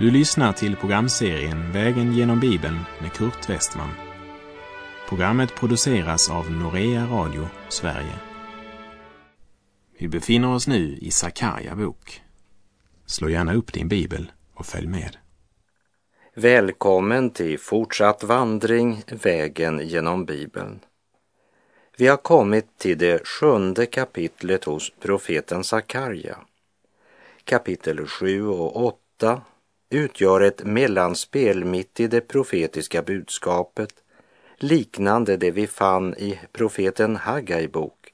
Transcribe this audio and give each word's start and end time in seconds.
Du 0.00 0.10
lyssnar 0.10 0.52
till 0.52 0.76
programserien 0.76 1.72
Vägen 1.72 2.12
genom 2.12 2.40
Bibeln 2.40 2.78
med 3.00 3.12
Kurt 3.12 3.50
Westman. 3.50 3.90
Programmet 5.08 5.54
produceras 5.54 6.30
av 6.30 6.50
Norea 6.50 7.06
Radio 7.06 7.48
Sverige. 7.68 8.14
Vi 9.98 10.08
befinner 10.08 10.54
oss 10.54 10.66
nu 10.66 10.98
i 11.00 11.10
Sakarja 11.10 11.76
bok. 11.76 12.22
Slå 13.06 13.28
gärna 13.28 13.54
upp 13.54 13.72
din 13.72 13.88
bibel 13.88 14.32
och 14.54 14.66
följ 14.66 14.86
med. 14.86 15.16
Välkommen 16.34 17.30
till 17.30 17.58
fortsatt 17.58 18.22
vandring 18.22 19.02
Vägen 19.22 19.88
genom 19.88 20.24
Bibeln. 20.24 20.80
Vi 21.96 22.06
har 22.06 22.16
kommit 22.16 22.78
till 22.78 22.98
det 22.98 23.26
sjunde 23.26 23.86
kapitlet 23.86 24.64
hos 24.64 24.92
profeten 25.00 25.64
Sakarja. 25.64 26.38
Kapitel 27.44 28.06
7 28.06 28.46
och 28.46 28.84
8 28.84 29.42
utgör 29.90 30.40
ett 30.40 30.64
mellanspel 30.64 31.64
mitt 31.64 32.00
i 32.00 32.06
det 32.06 32.20
profetiska 32.20 33.02
budskapet, 33.02 33.94
liknande 34.56 35.36
det 35.36 35.50
vi 35.50 35.66
fann 35.66 36.14
i 36.14 36.40
profeten 36.52 37.16
Haggai 37.16 37.68
bok. 37.68 38.12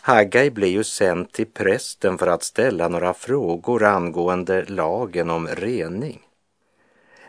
Haggai 0.00 0.50
blev 0.50 0.70
ju 0.70 0.84
sänd 0.84 1.32
till 1.32 1.46
prästen 1.46 2.18
för 2.18 2.26
att 2.26 2.42
ställa 2.42 2.88
några 2.88 3.14
frågor 3.14 3.84
angående 3.84 4.64
lagen 4.64 5.30
om 5.30 5.48
rening. 5.48 6.20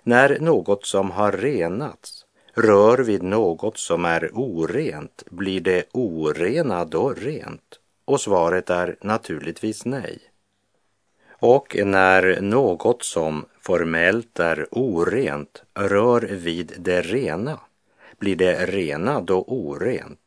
När 0.04 0.40
något 0.40 0.86
som 0.86 1.12
har 1.12 1.32
renats 1.32 2.26
rör 2.54 2.98
vid 2.98 3.24
något 3.24 3.78
som 3.78 4.06
är 4.06 4.32
orent, 4.34 5.24
blir 5.30 5.62
det 5.62 5.84
orena 5.92 6.86
då 6.86 7.14
rent? 7.14 7.80
Och 8.06 8.22
svaret 8.22 8.70
är 8.70 8.96
naturligtvis 9.02 9.86
nej. 9.86 10.20
Och 11.40 11.76
när 11.86 12.42
något 12.42 13.04
som 13.04 13.46
formellt 13.62 14.40
är 14.40 14.68
orent 14.72 15.64
rör 15.74 16.22
vid 16.22 16.74
det 16.78 17.02
rena, 17.02 17.60
blir 18.20 18.36
det 18.36 18.66
rena 18.66 19.22
då 19.22 19.42
orent? 19.42 20.20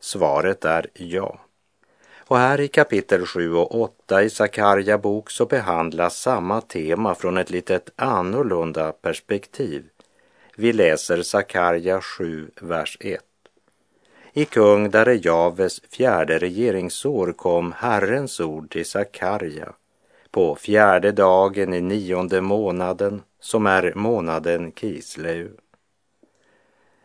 Svaret 0.00 0.64
är 0.64 0.86
ja. 0.94 1.38
Och 2.18 2.38
här 2.38 2.60
i 2.60 2.68
kapitel 2.68 3.26
7 3.26 3.54
och 3.54 3.80
8 3.80 4.22
i 4.22 4.30
Sakarja 4.30 4.98
bok 4.98 5.30
så 5.30 5.46
behandlas 5.46 6.18
samma 6.18 6.60
tema 6.60 7.14
från 7.14 7.36
ett 7.36 7.50
litet 7.50 7.90
annorlunda 7.96 8.92
perspektiv. 8.92 9.84
Vi 10.56 10.72
läser 10.72 11.22
Sakarja 11.22 12.00
7, 12.00 12.50
vers 12.60 12.96
1. 13.00 13.20
I 14.32 14.44
kung 14.44 14.90
Darejaves 14.90 15.80
fjärde 15.90 16.38
regeringsår 16.38 17.32
kom 17.32 17.72
Herrens 17.72 18.40
ord 18.40 18.70
till 18.70 18.86
Sakarja 18.86 19.72
på 20.36 20.54
fjärde 20.54 21.12
dagen 21.12 21.74
i 21.74 21.80
nionde 21.80 22.40
månaden, 22.40 23.22
som 23.40 23.66
är 23.66 23.92
månaden 23.94 24.72
Kisleu. 24.72 25.48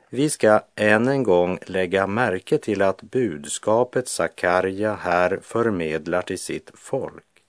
Vi 0.09 0.29
ska 0.29 0.61
än 0.75 1.07
en 1.07 1.23
gång 1.23 1.59
lägga 1.65 2.07
märke 2.07 2.57
till 2.57 2.81
att 2.81 3.01
budskapet 3.01 4.07
Sakarja 4.07 4.95
här 4.95 5.39
förmedlar 5.41 6.21
till 6.21 6.39
sitt 6.39 6.71
folk. 6.73 7.43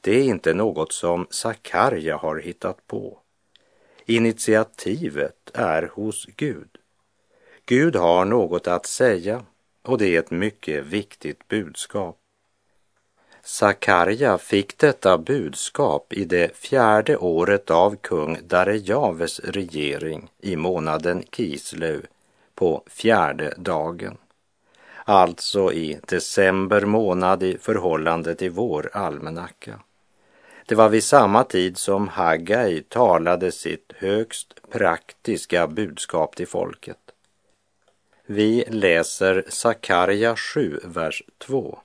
Det 0.00 0.12
är 0.12 0.24
inte 0.24 0.54
något 0.54 0.92
som 0.92 1.26
Sakarja 1.30 2.16
har 2.16 2.36
hittat 2.38 2.86
på. 2.86 3.18
Initiativet 4.06 5.50
är 5.54 5.90
hos 5.94 6.26
Gud. 6.36 6.70
Gud 7.66 7.96
har 7.96 8.24
något 8.24 8.66
att 8.66 8.86
säga 8.86 9.42
och 9.82 9.98
det 9.98 10.16
är 10.16 10.18
ett 10.18 10.30
mycket 10.30 10.84
viktigt 10.84 11.48
budskap. 11.48 12.23
Sakarja 13.46 14.38
fick 14.38 14.78
detta 14.78 15.18
budskap 15.18 16.12
i 16.12 16.24
det 16.24 16.56
fjärde 16.56 17.16
året 17.16 17.70
av 17.70 17.96
kung 17.96 18.38
Darejaves 18.42 19.40
regering 19.40 20.30
i 20.40 20.56
månaden 20.56 21.22
Kislev, 21.30 22.06
på 22.54 22.82
fjärde 22.86 23.54
dagen. 23.56 24.16
Alltså 25.04 25.72
i 25.72 26.00
december 26.08 26.80
månad 26.80 27.42
i 27.42 27.58
förhållande 27.58 28.34
till 28.34 28.50
vår 28.50 28.90
almanacka. 28.92 29.80
Det 30.66 30.74
var 30.74 30.88
vid 30.88 31.04
samma 31.04 31.44
tid 31.44 31.78
som 31.78 32.08
Haggai 32.08 32.82
talade 32.82 33.52
sitt 33.52 33.92
högst 33.96 34.70
praktiska 34.70 35.66
budskap 35.66 36.36
till 36.36 36.48
folket. 36.48 36.98
Vi 38.26 38.64
läser 38.68 39.44
Sakarja 39.48 40.36
7, 40.36 40.80
vers 40.84 41.22
2. 41.38 41.78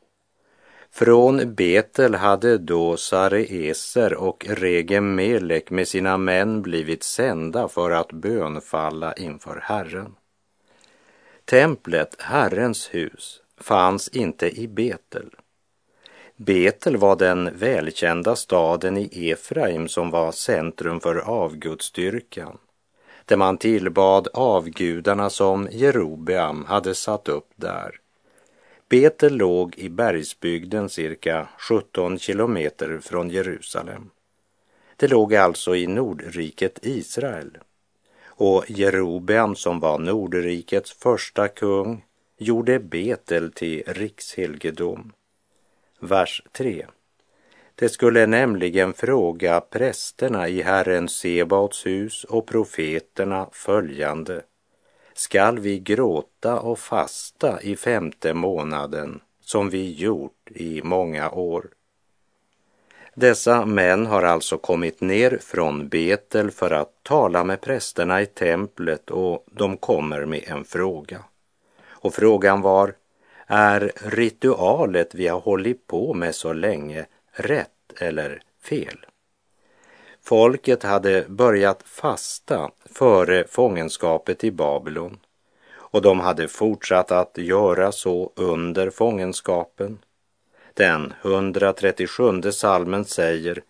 Från 0.92 1.56
Betel 1.56 2.16
hade 2.16 2.58
då 2.58 2.98
Sareeser 2.98 4.14
och 4.14 4.46
Regemelek 4.50 5.70
med 5.70 5.88
sina 5.88 6.18
män 6.18 6.62
blivit 6.62 7.04
sända 7.04 7.68
för 7.68 7.92
att 7.92 8.12
bönfalla 8.12 9.14
inför 9.14 9.60
Herren. 9.64 10.16
Templet, 11.46 12.16
Herrens 12.20 12.90
hus, 12.94 13.42
fanns 13.58 14.08
inte 14.08 14.60
i 14.60 14.68
Betel. 14.68 15.30
Betel 16.36 16.98
var 16.98 17.16
den 17.16 17.58
välkända 17.58 18.36
staden 18.36 18.98
i 18.98 19.32
Efraim 19.32 19.88
som 19.88 20.12
var 20.12 20.32
centrum 20.32 21.00
för 21.00 21.16
avgudsdyrkan, 21.16 22.58
där 23.26 23.38
man 23.38 23.58
tillbad 23.58 24.28
avgudarna 24.34 25.30
som 25.30 25.68
Jerobeam 25.72 26.66
hade 26.66 26.96
satt 26.96 27.28
upp 27.28 27.50
där. 27.56 27.99
Betel 28.90 29.36
låg 29.38 29.78
i 29.78 29.90
bergsbygden 29.90 30.90
cirka 30.90 31.48
17 31.58 32.20
kilometer 32.20 33.00
från 33.02 33.30
Jerusalem. 33.30 34.10
Det 34.96 35.08
låg 35.08 35.36
alltså 35.36 35.76
i 35.76 35.88
Nordriket 35.88 36.80
Israel. 36.82 37.58
Och 38.26 38.66
Jerobeam 38.68 39.56
som 39.56 39.80
var 39.80 40.00
Nordrikets 40.00 40.92
första 40.92 41.48
kung 41.48 42.06
gjorde 42.38 42.80
Betel 42.80 43.52
till 43.52 43.84
rikshelgedom. 43.88 45.12
Vers 46.00 46.44
3. 46.52 46.86
Det 47.76 47.90
skulle 47.90 48.26
nämligen 48.26 48.94
fråga 48.94 49.62
prästerna 49.62 50.48
i 50.48 50.62
Herren 50.62 51.10
Sebaots 51.10 51.86
hus 51.86 52.24
och 52.24 52.48
profeterna 52.48 53.50
följande 53.52 54.42
skall 55.20 55.60
vi 55.60 55.80
gråta 55.80 56.60
och 56.60 56.80
fasta 56.80 57.62
i 57.62 57.76
femte 57.76 58.34
månaden 58.34 59.22
som 59.42 59.70
vi 59.70 59.92
gjort 59.94 60.52
i 60.52 60.82
många 60.84 61.32
år. 61.32 61.68
Dessa 63.14 63.66
män 63.66 64.06
har 64.06 64.24
alltså 64.24 64.58
kommit 64.58 65.02
ner 65.02 65.38
från 65.42 65.88
Betel 65.88 66.52
för 66.52 66.72
att 66.72 67.04
tala 67.04 67.44
med 67.44 67.62
prästerna 67.62 68.22
i 68.22 68.26
templet 68.26 69.12
och 69.12 69.46
de 69.52 69.78
kommer 69.78 70.26
med 70.26 70.44
en 70.48 70.66
fråga. 70.66 71.24
Och 71.88 72.14
frågan 72.14 72.62
var, 72.62 72.94
är 73.48 73.92
ritualet 73.96 75.16
vi 75.16 75.28
har 75.28 75.40
hållit 75.40 75.88
på 75.88 76.14
med 76.14 76.36
så 76.36 76.54
länge 76.54 77.06
rätt 77.32 77.94
eller 77.98 78.42
fel? 78.64 79.06
Folket 80.24 80.84
hade 80.84 81.26
börjat 81.30 81.84
fasta 81.84 82.72
före 82.86 83.48
fångenskapet 83.48 84.44
i 84.44 84.52
Babylon 84.52 85.20
och 85.92 86.02
de 86.02 86.20
hade 86.20 86.48
fortsatt 86.48 87.12
att 87.12 87.38
göra 87.38 87.92
så 87.92 88.34
under 88.36 88.90
fångenskapen. 88.90 90.00
Den 90.74 91.14
137 91.22 92.52
salmen 92.52 93.06
säger 93.06 93.64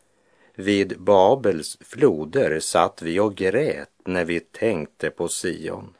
Vid 0.55 1.01
Babels 1.01 1.77
floder 1.81 2.59
satt 2.59 3.01
vi 3.01 3.19
och 3.19 3.35
grät 3.35 3.89
när 4.05 4.25
vi 4.25 4.39
tänkte 4.39 5.09
på 5.09 5.27
Sion. 5.27 5.93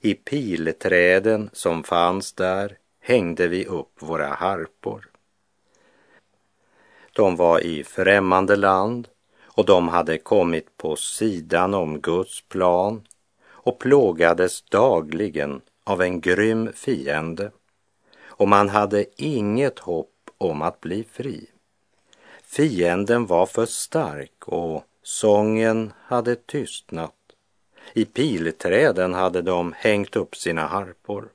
I 0.00 0.14
pilträden 0.14 1.50
som 1.52 1.84
fanns 1.84 2.32
där 2.32 2.76
hängde 3.00 3.48
vi 3.48 3.66
upp 3.66 4.02
våra 4.02 4.28
harpor. 4.28 5.08
De 7.12 7.36
var 7.36 7.60
i 7.60 7.84
främmande 7.84 8.56
land 8.56 9.08
och 9.58 9.64
de 9.64 9.88
hade 9.88 10.18
kommit 10.18 10.76
på 10.76 10.96
sidan 10.96 11.74
om 11.74 12.00
Guds 12.00 12.40
plan 12.40 13.02
och 13.46 13.78
plågades 13.78 14.62
dagligen 14.62 15.60
av 15.84 16.02
en 16.02 16.20
grym 16.20 16.72
fiende 16.74 17.50
och 18.26 18.48
man 18.48 18.68
hade 18.68 19.22
inget 19.22 19.78
hopp 19.78 20.30
om 20.38 20.62
att 20.62 20.80
bli 20.80 21.04
fri. 21.12 21.46
Fienden 22.42 23.26
var 23.26 23.46
för 23.46 23.66
stark 23.66 24.48
och 24.48 24.84
sången 25.02 25.92
hade 26.02 26.36
tystnat. 26.36 27.14
I 27.92 28.04
pilträden 28.04 29.14
hade 29.14 29.42
de 29.42 29.74
hängt 29.76 30.16
upp 30.16 30.36
sina 30.36 30.66
harpor. 30.66 31.28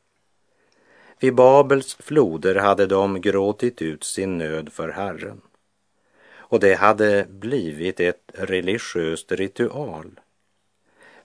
Vid 1.19 1.35
Babels 1.35 1.95
floder 1.95 2.55
hade 2.55 2.85
de 2.85 3.21
gråtit 3.21 3.81
ut 3.81 4.03
sin 4.03 4.37
nöd 4.37 4.73
för 4.73 4.89
Herren 4.89 5.41
och 6.53 6.59
det 6.59 6.73
hade 6.73 7.25
blivit 7.29 7.99
ett 7.99 8.31
religiöst 8.33 9.31
ritual. 9.31 10.19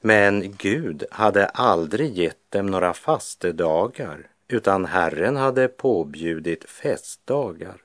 Men 0.00 0.54
Gud 0.58 1.04
hade 1.10 1.46
aldrig 1.46 2.18
gett 2.18 2.50
dem 2.50 2.66
några 2.66 2.94
fastedagar 2.94 4.26
utan 4.48 4.84
Herren 4.84 5.36
hade 5.36 5.68
påbjudit 5.68 6.64
festdagar. 6.64 7.76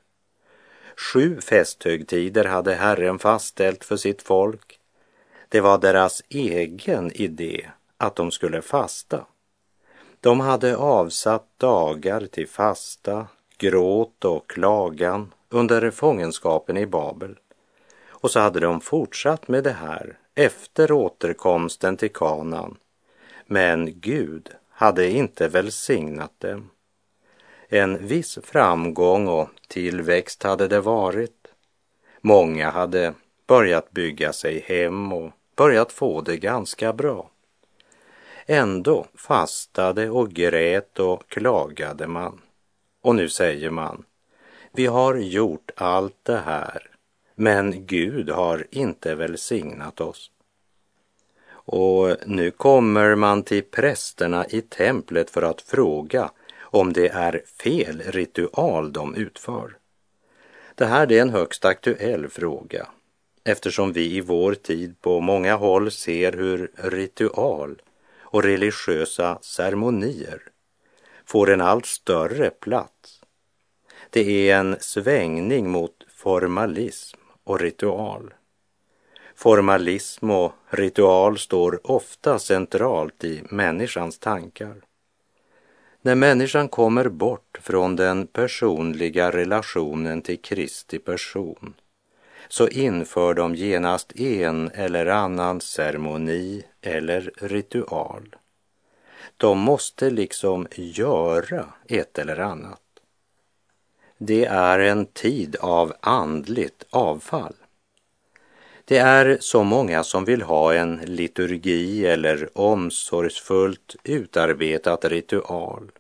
Sju 0.96 1.42
festhögtider 1.42 2.46
hade 2.46 2.74
Herren 2.74 3.20
fastställt 3.20 3.86
för 3.86 3.98
sitt 3.98 4.22
folk 4.22 4.80
Det 5.50 5.62
var 5.62 5.78
deras 5.78 6.24
egen 6.30 7.12
idé 7.12 7.70
att 7.98 8.16
de 8.16 8.32
skulle 8.32 8.62
fasta. 8.62 9.26
De 10.20 10.40
hade 10.40 10.78
avsatt 10.78 11.48
dagar 11.58 12.26
till 12.26 12.48
fasta, 12.48 13.28
gråt 13.58 14.26
och 14.26 14.50
klagan 14.50 15.32
under 15.54 15.92
fångenskapen 15.92 16.78
i 16.78 16.86
Babel. 16.86 17.36
Och 18.10 18.32
så 18.32 18.40
hade 18.40 18.60
de 18.60 18.82
fortsatt 18.82 19.48
med 19.48 19.64
det 19.64 19.72
här 19.72 20.18
efter 20.36 20.92
återkomsten 20.92 21.98
till 21.98 22.14
kanan. 22.14 22.78
Men 23.46 24.00
Gud 24.00 24.50
hade 24.70 25.10
inte 25.10 25.48
välsignat 25.48 26.40
dem. 26.40 26.70
En 27.70 28.08
viss 28.08 28.40
framgång 28.44 29.28
och 29.28 29.50
tillväxt 29.68 30.44
hade 30.44 30.68
det 30.68 30.80
varit. 30.80 31.48
Många 32.22 32.70
hade 32.70 33.14
börjat 33.48 33.92
bygga 33.92 34.34
sig 34.34 34.60
hem 34.68 35.14
och 35.14 35.32
börjat 35.56 35.92
få 35.92 36.22
det 36.22 36.38
ganska 36.38 36.94
bra. 36.94 37.30
Ändå 38.46 39.06
fastade 39.16 40.10
och 40.10 40.32
grät 40.32 41.00
och 41.00 41.28
klagade 41.28 42.08
man. 42.08 42.42
Och 43.02 43.16
nu 43.16 43.30
säger 43.30 43.70
man, 43.70 44.04
vi 44.76 44.86
har 44.86 45.16
gjort 45.16 45.72
allt 45.76 46.20
det 46.24 46.38
här, 46.38 46.90
men 47.36 47.86
Gud 47.86 48.30
har 48.30 48.68
inte 48.72 49.16
välsignat 49.16 50.02
oss. 50.02 50.32
Och 51.50 52.16
nu 52.26 52.52
kommer 52.52 53.16
man 53.16 53.44
till 53.44 53.64
prästerna 53.64 54.46
i 54.46 54.62
templet 54.62 55.30
för 55.30 55.42
att 55.42 55.62
fråga 55.62 56.32
om 56.60 56.94
det 56.94 57.08
är 57.08 57.42
fel 57.64 58.02
ritual 58.06 58.94
de 58.94 59.16
utför. 59.16 59.78
Det 60.76 60.86
här 60.86 61.12
är 61.12 61.22
en 61.22 61.30
högst 61.30 61.66
aktuell 61.66 62.30
fråga 62.30 62.88
eftersom 63.44 63.94
vi 63.94 64.16
i 64.16 64.22
vår 64.22 64.54
tid 64.54 65.02
på 65.02 65.20
många 65.20 65.56
håll 65.56 65.92
ser 65.92 66.32
hur 66.32 66.72
ritual 66.76 67.82
och 68.22 68.44
religiösa 68.44 69.40
ceremonier 69.42 70.42
får 71.26 71.50
en 71.50 71.62
allt 71.62 71.86
större 71.86 72.50
plats. 72.50 73.23
Det 74.14 74.50
är 74.50 74.60
en 74.60 74.76
svängning 74.80 75.70
mot 75.70 76.06
formalism 76.08 77.20
och 77.44 77.60
ritual. 77.60 78.34
Formalism 79.36 80.32
och 80.32 80.54
ritual 80.70 81.38
står 81.38 81.92
ofta 81.92 82.40
centralt 82.40 83.24
i 83.24 83.44
människans 83.50 84.20
tankar. 84.20 84.76
När 86.02 86.16
människan 86.16 86.70
kommer 86.70 87.10
bort 87.10 87.58
från 87.62 87.96
den 87.96 88.28
personliga 88.28 89.32
relationen 89.32 90.22
till 90.22 90.42
Kristi 90.42 91.00
person 91.00 91.74
så 92.48 92.68
inför 92.68 93.34
de 93.34 93.56
genast 93.56 94.20
en 94.20 94.72
eller 94.74 95.06
annan 95.06 95.62
ceremoni 95.62 96.64
eller 96.82 97.32
ritual. 97.36 98.36
De 99.38 99.60
måste 99.60 100.10
liksom 100.10 100.68
göra 100.76 101.66
ett 101.88 102.20
eller 102.20 102.40
annat. 102.40 102.80
Det 104.26 104.46
är 104.46 104.80
en 104.80 105.06
tid 105.06 105.56
av 105.60 105.94
andligt 106.00 106.86
avfall. 106.90 107.54
Det 108.86 108.98
är 108.98 109.38
så 109.40 109.64
många 109.64 110.04
som 110.04 110.26
vill 110.26 110.42
ha 110.42 110.74
en 110.74 110.96
liturgi 111.06 112.06
eller 112.06 112.50
omsorgsfullt 112.58 113.96
utarbetat 114.04 115.06
ritual. 115.06 115.92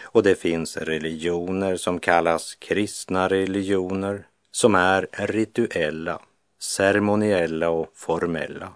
Och 0.00 0.22
det 0.22 0.34
finns 0.34 0.76
religioner 0.76 1.76
som 1.76 1.98
kallas 1.98 2.54
kristna 2.54 3.28
religioner 3.28 4.26
som 4.50 4.74
är 4.74 5.08
rituella, 5.12 6.20
ceremoniella 6.58 7.70
och 7.70 7.90
formella. 7.94 8.72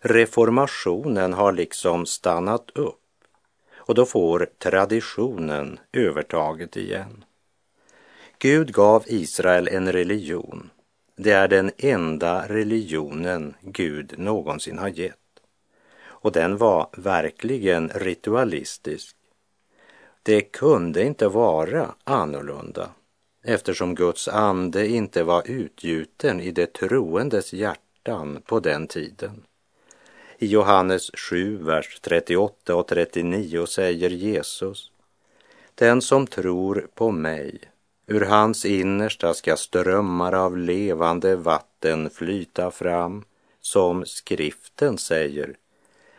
Reformationen 0.00 1.32
har 1.32 1.52
liksom 1.52 2.06
stannat 2.06 2.70
upp 2.74 3.00
och 3.76 3.94
då 3.94 4.06
får 4.06 4.48
traditionen 4.58 5.78
övertaget 5.92 6.76
igen. 6.76 7.24
Gud 8.38 8.72
gav 8.72 9.04
Israel 9.06 9.68
en 9.68 9.92
religion. 9.92 10.70
Det 11.16 11.30
är 11.30 11.48
den 11.48 11.70
enda 11.78 12.48
religionen 12.48 13.54
Gud 13.60 14.14
någonsin 14.18 14.78
har 14.78 14.88
gett. 14.88 15.18
Och 16.06 16.32
den 16.32 16.56
var 16.56 16.88
verkligen 16.96 17.88
ritualistisk. 17.88 19.16
Det 20.22 20.40
kunde 20.40 21.04
inte 21.04 21.28
vara 21.28 21.94
annorlunda 22.04 22.90
eftersom 23.44 23.94
Guds 23.94 24.28
ande 24.28 24.86
inte 24.88 25.22
var 25.22 25.42
utgjuten 25.50 26.40
i 26.40 26.50
det 26.50 26.72
troendes 26.72 27.52
hjärtan 27.52 28.42
på 28.46 28.60
den 28.60 28.86
tiden. 28.86 29.42
I 30.38 30.46
Johannes 30.46 31.10
7, 31.14 31.56
vers 31.56 32.00
38 32.02 32.74
och 32.74 32.86
39 32.86 33.66
säger 33.66 34.10
Jesus 34.10 34.90
Den 35.74 36.02
som 36.02 36.26
tror 36.26 36.88
på 36.94 37.10
mig, 37.10 37.60
ur 38.06 38.20
hans 38.20 38.64
innersta 38.64 39.34
ska 39.34 39.56
strömmar 39.56 40.32
av 40.32 40.56
levande 40.56 41.36
vatten 41.36 42.10
flyta 42.10 42.70
fram, 42.70 43.24
som 43.60 44.06
skriften 44.06 44.98
säger. 44.98 45.56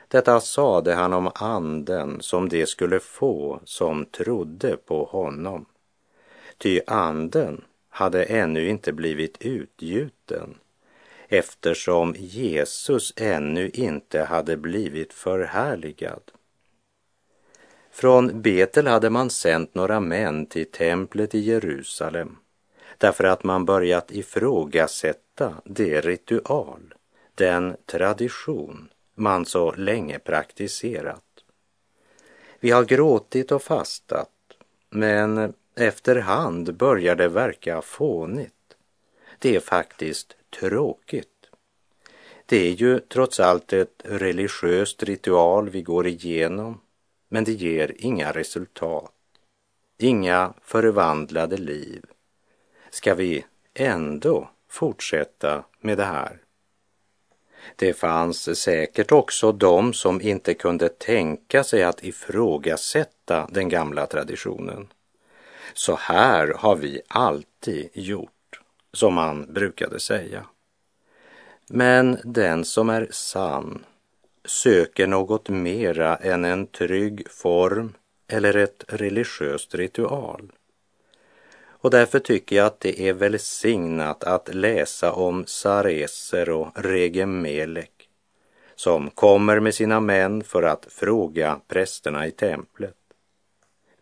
Detta 0.08 0.40
sade 0.40 0.94
han 0.94 1.14
om 1.14 1.32
anden 1.36 2.22
som 2.22 2.50
de 2.50 2.66
skulle 2.66 3.00
få 3.00 3.60
som 3.66 4.06
trodde 4.06 4.78
på 4.78 5.04
honom. 5.04 5.66
Ty 6.58 6.82
anden 6.88 7.64
hade 7.90 8.24
ännu 8.24 8.70
inte 8.70 8.94
blivit 8.94 9.38
utgjuten 9.40 10.58
eftersom 11.28 12.16
Jesus 12.18 13.14
ännu 13.16 13.70
inte 13.70 14.24
hade 14.24 14.58
blivit 14.58 15.14
förhärligad. 15.14 16.22
Från 17.96 18.42
Betel 18.42 18.88
hade 18.88 19.10
man 19.10 19.30
sänt 19.30 19.76
några 19.76 20.00
män 20.00 20.46
till 20.46 20.72
templet 20.72 21.36
i 21.36 21.40
Jerusalem 21.40 22.38
därför 22.98 23.24
att 23.24 23.44
man 23.44 23.66
börjat 23.66 24.12
ifrågasätta 24.12 25.54
det 25.66 26.02
ritual, 26.02 26.94
den 27.36 27.76
tradition 27.86 28.90
man 29.14 29.46
så 29.46 29.72
länge 29.72 30.20
praktiserat. 30.20 31.24
Vi 32.60 32.72
har 32.72 32.84
gråtit 32.84 33.52
och 33.52 33.64
fastat, 33.64 34.32
men 34.90 35.54
Efterhand 35.76 36.76
börjar 36.76 37.16
det 37.16 37.28
verka 37.28 37.82
fånigt. 37.82 38.76
Det 39.40 39.56
är 39.56 39.60
faktiskt 39.60 40.36
tråkigt. 40.60 41.50
Det 42.46 42.68
är 42.68 42.72
ju 42.72 43.00
trots 43.00 43.40
allt 43.40 43.74
ett 43.74 44.02
religiöst 44.04 45.04
ritual 45.04 45.70
vi 45.70 45.82
går 45.82 46.08
igenom, 46.08 46.80
men 47.30 47.44
det 47.44 47.52
ger 47.52 47.96
inga 47.98 48.32
resultat, 48.32 49.12
inga 49.98 50.54
förvandlade 50.62 51.58
liv. 51.58 52.04
Ska 52.90 53.16
vi 53.16 53.46
ändå 53.74 54.50
fortsätta 54.70 55.64
med 55.82 55.98
det 55.98 56.06
här? 56.06 56.42
Det 57.76 57.94
fanns 57.94 58.60
säkert 58.60 59.12
också 59.12 59.52
de 59.52 59.94
som 59.94 60.22
inte 60.22 60.54
kunde 60.54 60.90
tänka 60.90 61.64
sig 61.64 61.84
att 61.84 62.04
ifrågasätta 62.04 63.48
den 63.52 63.70
gamla 63.70 64.06
traditionen. 64.06 64.88
Så 65.74 65.96
här 65.96 66.54
har 66.58 66.76
vi 66.76 67.02
alltid 67.08 67.90
gjort, 67.94 68.62
som 68.94 69.14
man 69.14 69.54
brukade 69.54 70.00
säga. 70.00 70.46
Men 71.70 72.18
den 72.24 72.66
som 72.66 72.90
är 72.90 73.08
sann 73.12 73.86
söker 74.46 75.08
något 75.08 75.50
mera 75.50 76.16
än 76.16 76.46
en 76.46 76.68
trygg 76.68 77.32
form 77.32 77.94
eller 78.28 78.56
ett 78.56 78.84
religiöst 78.88 79.76
ritual. 79.76 80.52
Och 81.68 81.92
därför 81.92 82.20
tycker 82.20 82.56
jag 82.56 82.66
att 82.66 82.80
det 82.80 83.02
är 83.02 83.14
välsignat 83.14 84.24
att 84.24 84.56
läsa 84.56 85.12
om 85.14 85.46
Sareser 85.46 86.50
och 86.50 86.68
Regemelek 86.76 87.92
som 88.76 89.10
kommer 89.10 89.60
med 89.60 89.76
sina 89.76 90.00
män 90.00 90.44
för 90.44 90.64
att 90.64 90.86
fråga 90.90 91.60
prästerna 91.68 92.28
i 92.28 92.32
templet 92.32 92.96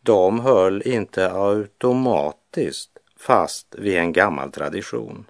de 0.05 0.39
höll 0.39 0.87
inte 0.87 1.31
automatiskt 1.31 2.97
fast 3.17 3.75
vid 3.75 3.97
en 3.97 4.13
gammal 4.13 4.51
tradition. 4.51 5.25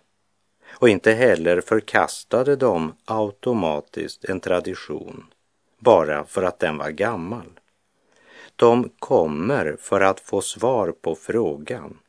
Och 0.83 0.89
inte 0.89 1.11
heller 1.11 1.61
förkastade 1.61 2.55
de 2.55 2.93
automatiskt 3.05 4.25
en 4.25 4.39
tradition 4.39 5.25
bara 5.79 6.25
för 6.25 6.43
att 6.43 6.59
den 6.59 6.77
var 6.77 6.89
gammal. 6.89 7.59
De 8.55 8.89
kommer 8.99 9.77
för 9.79 10.01
att 10.01 10.19
få 10.19 10.41
svar 10.41 10.91
på 11.01 11.15
frågan 11.15 11.99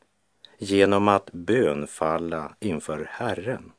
genom 0.58 1.08
att 1.08 1.32
bönfalla 1.32 2.54
inför 2.60 3.08
Herren. 3.10 3.72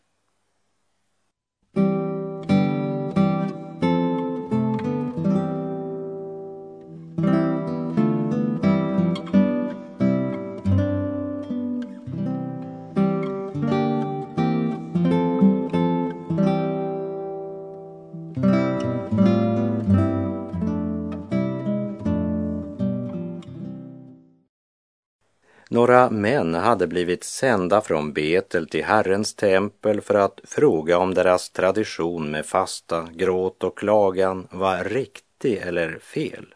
Några 25.86 26.10
män 26.10 26.54
hade 26.54 26.88
blivit 26.88 27.24
sända 27.24 27.82
från 27.82 28.14
Betel 28.14 28.70
till 28.70 28.84
Herrens 28.84 29.34
tempel 29.34 30.02
för 30.02 30.16
att 30.16 30.42
fråga 30.44 30.98
om 30.98 31.14
deras 31.14 31.50
tradition 31.50 32.32
med 32.32 32.46
fasta, 32.46 33.08
gråt 33.14 33.64
och 33.64 33.78
klagan 33.78 34.48
var 34.52 34.84
riktig 34.84 35.58
eller 35.58 36.00
fel. 36.00 36.56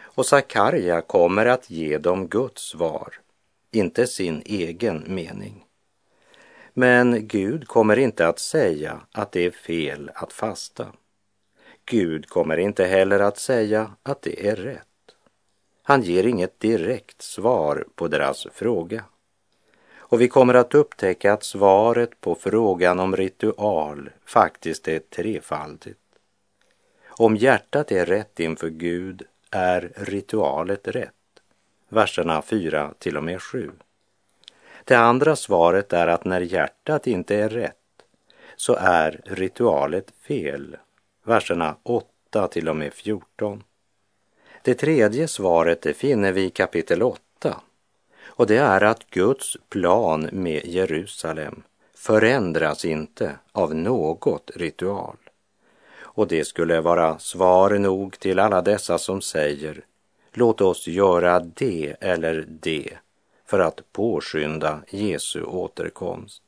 Och 0.00 0.26
Sakarja 0.26 1.00
kommer 1.00 1.46
att 1.46 1.70
ge 1.70 1.98
dem 1.98 2.28
Guds 2.28 2.62
svar, 2.62 3.14
inte 3.70 4.06
sin 4.06 4.42
egen 4.44 5.04
mening. 5.06 5.64
Men 6.72 7.28
Gud 7.28 7.68
kommer 7.68 7.98
inte 7.98 8.28
att 8.28 8.38
säga 8.38 9.00
att 9.12 9.32
det 9.32 9.46
är 9.46 9.50
fel 9.50 10.10
att 10.14 10.32
fasta. 10.32 10.86
Gud 11.84 12.28
kommer 12.28 12.56
inte 12.56 12.84
heller 12.84 13.20
att 13.20 13.38
säga 13.38 13.90
att 14.02 14.22
det 14.22 14.48
är 14.48 14.56
rätt. 14.56 14.95
Han 15.88 16.02
ger 16.02 16.26
inget 16.26 16.60
direkt 16.60 17.22
svar 17.22 17.84
på 17.94 18.08
deras 18.08 18.46
fråga. 18.52 19.04
Och 19.96 20.20
vi 20.20 20.28
kommer 20.28 20.54
att 20.54 20.74
upptäcka 20.74 21.32
att 21.32 21.44
svaret 21.44 22.20
på 22.20 22.34
frågan 22.34 23.00
om 23.00 23.16
ritual 23.16 24.10
faktiskt 24.24 24.88
är 24.88 24.98
trefaldigt. 24.98 25.98
Om 27.06 27.36
hjärtat 27.36 27.92
är 27.92 28.06
rätt 28.06 28.40
inför 28.40 28.68
Gud 28.68 29.22
är 29.50 29.92
ritualet 29.96 30.88
rätt. 30.88 31.12
Verserna 31.88 32.42
4 32.42 32.94
till 32.98 33.16
och 33.16 33.24
med 33.24 33.42
7. 33.42 33.70
Det 34.84 34.94
andra 34.94 35.36
svaret 35.36 35.92
är 35.92 36.06
att 36.06 36.24
när 36.24 36.40
hjärtat 36.40 37.06
inte 37.06 37.36
är 37.36 37.48
rätt 37.48 37.76
så 38.56 38.74
är 38.74 39.20
ritualet 39.24 40.12
fel. 40.20 40.76
Verserna 41.24 41.76
8 41.82 42.48
till 42.48 42.68
och 42.68 42.76
med 42.76 42.94
14. 42.94 43.62
Det 44.66 44.74
tredje 44.74 45.28
svaret 45.28 45.82
det 45.82 45.94
finner 45.94 46.32
vi 46.32 46.44
i 46.44 46.50
kapitel 46.50 47.02
8 47.02 47.60
och 48.26 48.46
det 48.46 48.56
är 48.56 48.80
att 48.80 49.10
Guds 49.10 49.56
plan 49.68 50.28
med 50.32 50.64
Jerusalem 50.64 51.62
förändras 51.94 52.84
inte 52.84 53.36
av 53.52 53.74
något 53.74 54.50
ritual. 54.54 55.16
Och 55.98 56.28
det 56.28 56.44
skulle 56.44 56.80
vara 56.80 57.18
svar 57.18 57.70
nog 57.70 58.18
till 58.18 58.38
alla 58.38 58.62
dessa 58.62 58.98
som 58.98 59.20
säger 59.20 59.84
låt 60.32 60.60
oss 60.60 60.86
göra 60.86 61.40
det 61.40 61.96
eller 62.00 62.44
det 62.48 62.92
för 63.44 63.58
att 63.58 63.92
påskynda 63.92 64.80
Jesu 64.88 65.42
återkomst. 65.42 66.42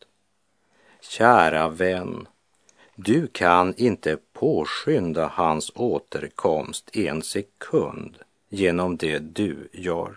Kära 1.01 1.69
vän, 1.69 2.29
du 3.00 3.26
kan 3.26 3.75
inte 3.76 4.19
påskynda 4.33 5.26
hans 5.26 5.73
återkomst 5.75 6.97
en 6.97 7.23
sekund 7.23 8.19
genom 8.49 8.97
det 8.97 9.19
du 9.19 9.69
gör. 9.73 10.17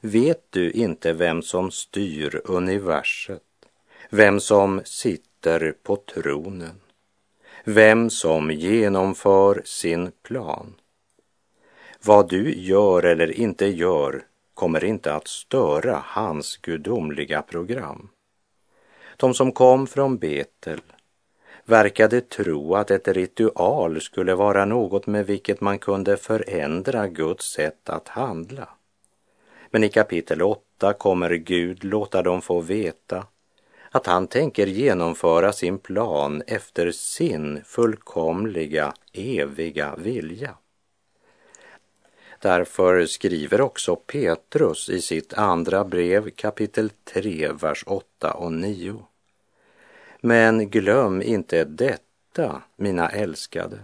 Vet 0.00 0.46
du 0.50 0.70
inte 0.70 1.12
vem 1.12 1.42
som 1.42 1.70
styr 1.70 2.40
universet, 2.44 3.42
vem 4.10 4.40
som 4.40 4.80
sitter 4.84 5.74
på 5.82 5.96
tronen, 5.96 6.80
vem 7.64 8.10
som 8.10 8.50
genomför 8.50 9.62
sin 9.64 10.12
plan? 10.22 10.74
Vad 12.04 12.28
du 12.28 12.54
gör 12.54 13.02
eller 13.02 13.32
inte 13.32 13.66
gör 13.66 14.24
kommer 14.54 14.84
inte 14.84 15.14
att 15.14 15.28
störa 15.28 16.02
hans 16.04 16.56
gudomliga 16.56 17.42
program. 17.42 18.08
De 19.16 19.34
som 19.34 19.52
kom 19.52 19.86
från 19.86 20.18
Betel 20.18 20.80
verkade 21.64 22.20
tro 22.20 22.74
att 22.74 22.90
ett 22.90 23.08
ritual 23.08 24.00
skulle 24.00 24.34
vara 24.34 24.64
något 24.64 25.06
med 25.06 25.26
vilket 25.26 25.60
man 25.60 25.78
kunde 25.78 26.16
förändra 26.16 27.08
Guds 27.08 27.52
sätt 27.52 27.88
att 27.88 28.08
handla. 28.08 28.68
Men 29.70 29.84
i 29.84 29.88
kapitel 29.88 30.42
8 30.42 30.92
kommer 30.92 31.30
Gud 31.30 31.84
låta 31.84 32.22
dem 32.22 32.42
få 32.42 32.60
veta 32.60 33.26
att 33.90 34.06
han 34.06 34.26
tänker 34.26 34.66
genomföra 34.66 35.52
sin 35.52 35.78
plan 35.78 36.42
efter 36.46 36.90
sin 36.90 37.64
fullkomliga, 37.64 38.94
eviga 39.12 39.94
vilja. 39.96 40.54
Därför 42.38 43.06
skriver 43.06 43.60
också 43.60 43.96
Petrus 43.96 44.88
i 44.88 45.00
sitt 45.00 45.34
andra 45.34 45.84
brev 45.84 46.30
kapitel 46.30 46.90
3, 47.04 47.52
vers 47.52 47.84
8 47.86 48.32
och 48.32 48.52
9. 48.52 49.04
Men 50.26 50.70
glöm 50.70 51.22
inte 51.22 51.64
detta, 51.64 52.62
mina 52.76 53.08
älskade, 53.08 53.78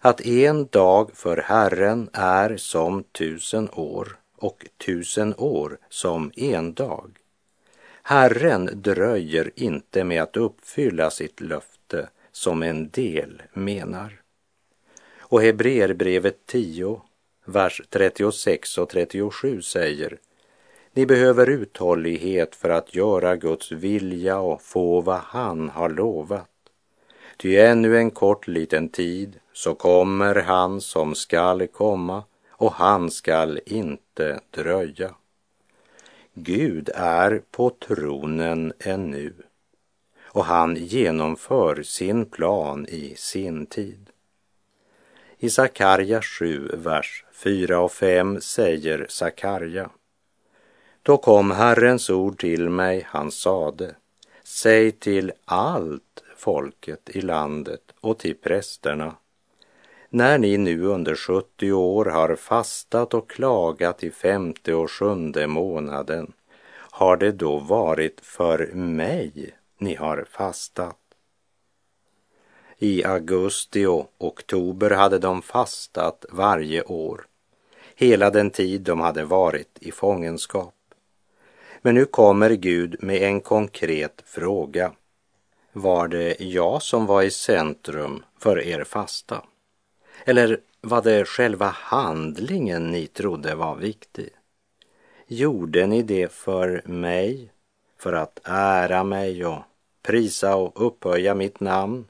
att 0.00 0.20
en 0.20 0.66
dag 0.66 1.10
för 1.14 1.36
Herren 1.36 2.10
är 2.12 2.56
som 2.56 3.04
tusen 3.04 3.68
år 3.72 4.16
och 4.36 4.66
tusen 4.86 5.34
år 5.38 5.78
som 5.88 6.32
en 6.36 6.74
dag. 6.74 7.18
Herren 8.02 8.70
dröjer 8.74 9.50
inte 9.54 10.04
med 10.04 10.22
att 10.22 10.36
uppfylla 10.36 11.10
sitt 11.10 11.40
löfte 11.40 12.08
som 12.30 12.62
en 12.62 12.90
del 12.90 13.42
menar. 13.52 14.20
Och 15.18 15.42
Hebreerbrevet 15.42 16.46
10, 16.46 17.00
vers 17.44 17.82
36 17.90 18.78
och 18.78 18.88
37 18.88 19.62
säger 19.62 20.18
ni 20.94 21.06
behöver 21.06 21.50
uthållighet 21.50 22.54
för 22.54 22.70
att 22.70 22.94
göra 22.94 23.36
Guds 23.36 23.72
vilja 23.72 24.38
och 24.38 24.62
få 24.62 25.00
vad 25.00 25.18
han 25.18 25.68
har 25.68 25.88
lovat. 25.88 26.48
Ty 27.36 27.56
ännu 27.56 27.98
en 27.98 28.10
kort 28.10 28.48
liten 28.48 28.88
tid 28.88 29.38
så 29.52 29.74
kommer 29.74 30.34
han 30.34 30.80
som 30.80 31.14
skall 31.14 31.66
komma 31.66 32.24
och 32.50 32.72
han 32.72 33.10
skall 33.10 33.60
inte 33.66 34.40
dröja. 34.50 35.14
Gud 36.34 36.90
är 36.94 37.42
på 37.50 37.70
tronen 37.70 38.72
ännu 38.78 39.32
och 40.22 40.44
han 40.44 40.76
genomför 40.76 41.82
sin 41.82 42.26
plan 42.26 42.86
i 42.88 43.14
sin 43.16 43.66
tid. 43.66 44.10
I 45.38 45.50
Sakarja 45.50 46.22
7, 46.22 46.70
vers 46.72 47.24
4 47.32 47.80
och 47.80 47.92
5 47.92 48.40
säger 48.40 49.06
Sakarja 49.08 49.90
då 51.02 51.16
kom 51.16 51.50
Herrens 51.50 52.10
ord 52.10 52.40
till 52.40 52.68
mig, 52.68 53.06
han 53.08 53.30
sade, 53.30 53.94
säg 54.44 54.92
till 54.92 55.32
allt 55.44 56.22
folket 56.36 57.10
i 57.10 57.20
landet 57.20 57.82
och 58.00 58.18
till 58.18 58.36
prästerna, 58.36 59.14
när 60.08 60.38
ni 60.38 60.58
nu 60.58 60.84
under 60.84 61.14
70 61.14 61.72
år 61.72 62.04
har 62.04 62.36
fastat 62.36 63.14
och 63.14 63.30
klagat 63.30 64.04
i 64.04 64.10
femte 64.10 64.74
och 64.74 64.90
sjunde 64.90 65.46
månaden, 65.46 66.32
har 66.74 67.16
det 67.16 67.32
då 67.32 67.58
varit 67.58 68.20
för 68.20 68.66
mig 68.74 69.54
ni 69.78 69.94
har 69.94 70.26
fastat? 70.30 70.98
I 72.78 73.04
augusti 73.04 73.86
och 73.86 74.12
oktober 74.18 74.90
hade 74.90 75.18
de 75.18 75.42
fastat 75.42 76.24
varje 76.30 76.82
år, 76.82 77.26
hela 77.94 78.30
den 78.30 78.50
tid 78.50 78.80
de 78.80 79.00
hade 79.00 79.24
varit 79.24 79.78
i 79.80 79.92
fångenskap. 79.92 80.74
Men 81.84 81.94
nu 81.94 82.04
kommer 82.04 82.50
Gud 82.50 82.96
med 83.02 83.22
en 83.22 83.40
konkret 83.40 84.22
fråga. 84.26 84.92
Var 85.72 86.08
det 86.08 86.40
jag 86.40 86.82
som 86.82 87.06
var 87.06 87.22
i 87.22 87.30
centrum 87.30 88.24
för 88.38 88.60
er 88.60 88.84
fasta? 88.84 89.44
Eller 90.24 90.60
var 90.80 91.02
det 91.02 91.28
själva 91.28 91.66
handlingen 91.66 92.90
ni 92.90 93.06
trodde 93.06 93.54
var 93.54 93.76
viktig? 93.76 94.28
Gjorde 95.26 95.86
ni 95.86 96.02
det 96.02 96.32
för 96.32 96.82
mig, 96.84 97.52
för 97.98 98.12
att 98.12 98.40
ära 98.44 99.04
mig 99.04 99.46
och 99.46 99.62
prisa 100.02 100.56
och 100.56 100.86
upphöja 100.86 101.34
mitt 101.34 101.60
namn? 101.60 102.04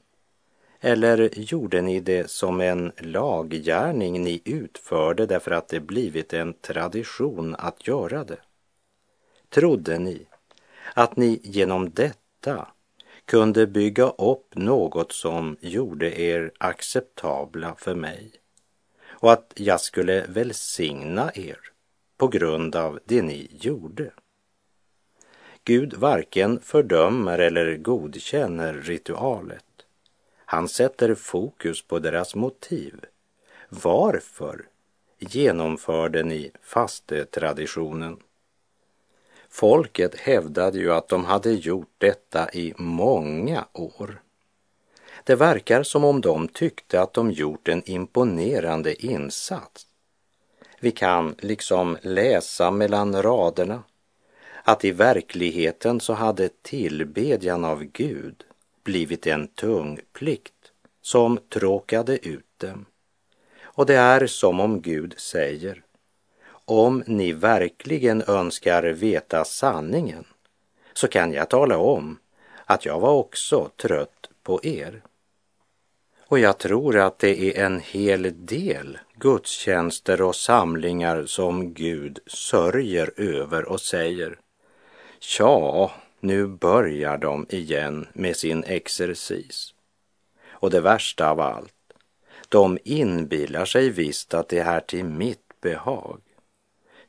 Eller 0.79 1.29
gjorde 1.33 1.81
ni 1.81 1.99
det 1.99 2.29
som 2.29 2.61
en 2.61 2.91
laggärning 2.97 4.23
ni 4.23 4.41
utförde 4.45 5.25
därför 5.25 5.51
att 5.51 5.67
det 5.67 5.79
blivit 5.79 6.33
en 6.33 6.53
tradition 6.53 7.55
att 7.59 7.87
göra 7.87 8.23
det? 8.23 8.37
Trodde 9.53 9.99
ni 9.99 10.25
att 10.93 11.17
ni 11.17 11.39
genom 11.43 11.89
detta 11.89 12.67
kunde 13.25 13.67
bygga 13.67 14.09
upp 14.09 14.55
något 14.55 15.11
som 15.11 15.57
gjorde 15.59 16.21
er 16.21 16.51
acceptabla 16.57 17.75
för 17.75 17.95
mig 17.95 18.31
och 19.07 19.31
att 19.31 19.53
jag 19.55 19.81
skulle 19.81 20.25
välsigna 20.27 21.31
er 21.35 21.59
på 22.17 22.27
grund 22.27 22.75
av 22.75 22.99
det 23.05 23.21
ni 23.21 23.47
gjorde? 23.51 24.11
Gud 25.63 25.93
varken 25.93 26.59
fördömer 26.59 27.39
eller 27.39 27.77
godkänner 27.77 28.73
ritualet. 28.73 29.65
Han 30.45 30.67
sätter 30.67 31.15
fokus 31.15 31.81
på 31.87 31.99
deras 31.99 32.35
motiv. 32.35 33.05
Varför 33.69 34.65
genomförde 35.19 36.23
ni 36.23 36.51
fastetraditionen? 36.61 38.17
Folket 39.53 40.15
hävdade 40.15 40.79
ju 40.79 40.93
att 40.93 41.07
de 41.07 41.25
hade 41.25 41.51
gjort 41.51 41.93
detta 41.97 42.51
i 42.53 42.73
många 42.77 43.65
år. 43.73 44.21
Det 45.23 45.35
verkar 45.35 45.83
som 45.83 46.03
om 46.03 46.21
de 46.21 46.47
tyckte 46.47 47.01
att 47.01 47.13
de 47.13 47.31
gjort 47.31 47.67
en 47.67 47.89
imponerande 47.89 49.05
insats. 49.05 49.87
Vi 50.79 50.91
kan 50.91 51.35
liksom 51.39 51.97
läsa 52.01 52.71
mellan 52.71 53.23
raderna 53.23 53.83
att 54.63 54.85
i 54.85 54.91
verkligheten 54.91 55.99
så 55.99 56.13
hade 56.13 56.49
tillbedjan 56.61 57.65
av 57.65 57.83
Gud 57.83 58.43
blivit 58.83 59.27
en 59.27 59.47
tung 59.47 59.99
plikt 60.13 60.71
som 61.01 61.39
tråkade 61.49 62.27
ut 62.27 62.59
dem. 62.59 62.85
Och 63.63 63.85
det 63.85 63.95
är 63.95 64.27
som 64.27 64.59
om 64.59 64.81
Gud 64.81 65.13
säger, 65.17 65.82
om 66.73 67.03
ni 67.07 67.31
verkligen 67.31 68.23
önskar 68.27 68.83
veta 68.83 69.45
sanningen 69.45 70.25
så 70.93 71.07
kan 71.07 71.33
jag 71.33 71.49
tala 71.49 71.77
om 71.77 72.17
att 72.65 72.85
jag 72.85 72.99
var 72.99 73.11
också 73.11 73.69
trött 73.75 74.29
på 74.43 74.59
er. 74.63 75.01
Och 76.27 76.39
jag 76.39 76.57
tror 76.57 76.99
att 76.99 77.19
det 77.19 77.41
är 77.41 77.65
en 77.65 77.79
hel 77.79 78.45
del 78.45 78.97
gudstjänster 79.15 80.21
och 80.21 80.35
samlingar 80.35 81.25
som 81.25 81.73
Gud 81.73 82.19
sörjer 82.27 83.13
över 83.17 83.65
och 83.65 83.81
säger, 83.81 84.39
Tja, 85.19 85.91
nu 86.19 86.47
börjar 86.47 87.17
de 87.17 87.45
igen 87.49 88.07
med 88.13 88.37
sin 88.37 88.63
exercis. 88.63 89.73
Och 90.49 90.69
det 90.69 90.81
värsta 90.81 91.29
av 91.29 91.39
allt, 91.39 91.73
de 92.49 92.77
inbillar 92.83 93.65
sig 93.65 93.89
visst 93.89 94.33
att 94.33 94.49
det 94.49 94.59
är 94.59 94.79
till 94.79 95.05
mitt 95.05 95.61
behag. 95.61 96.21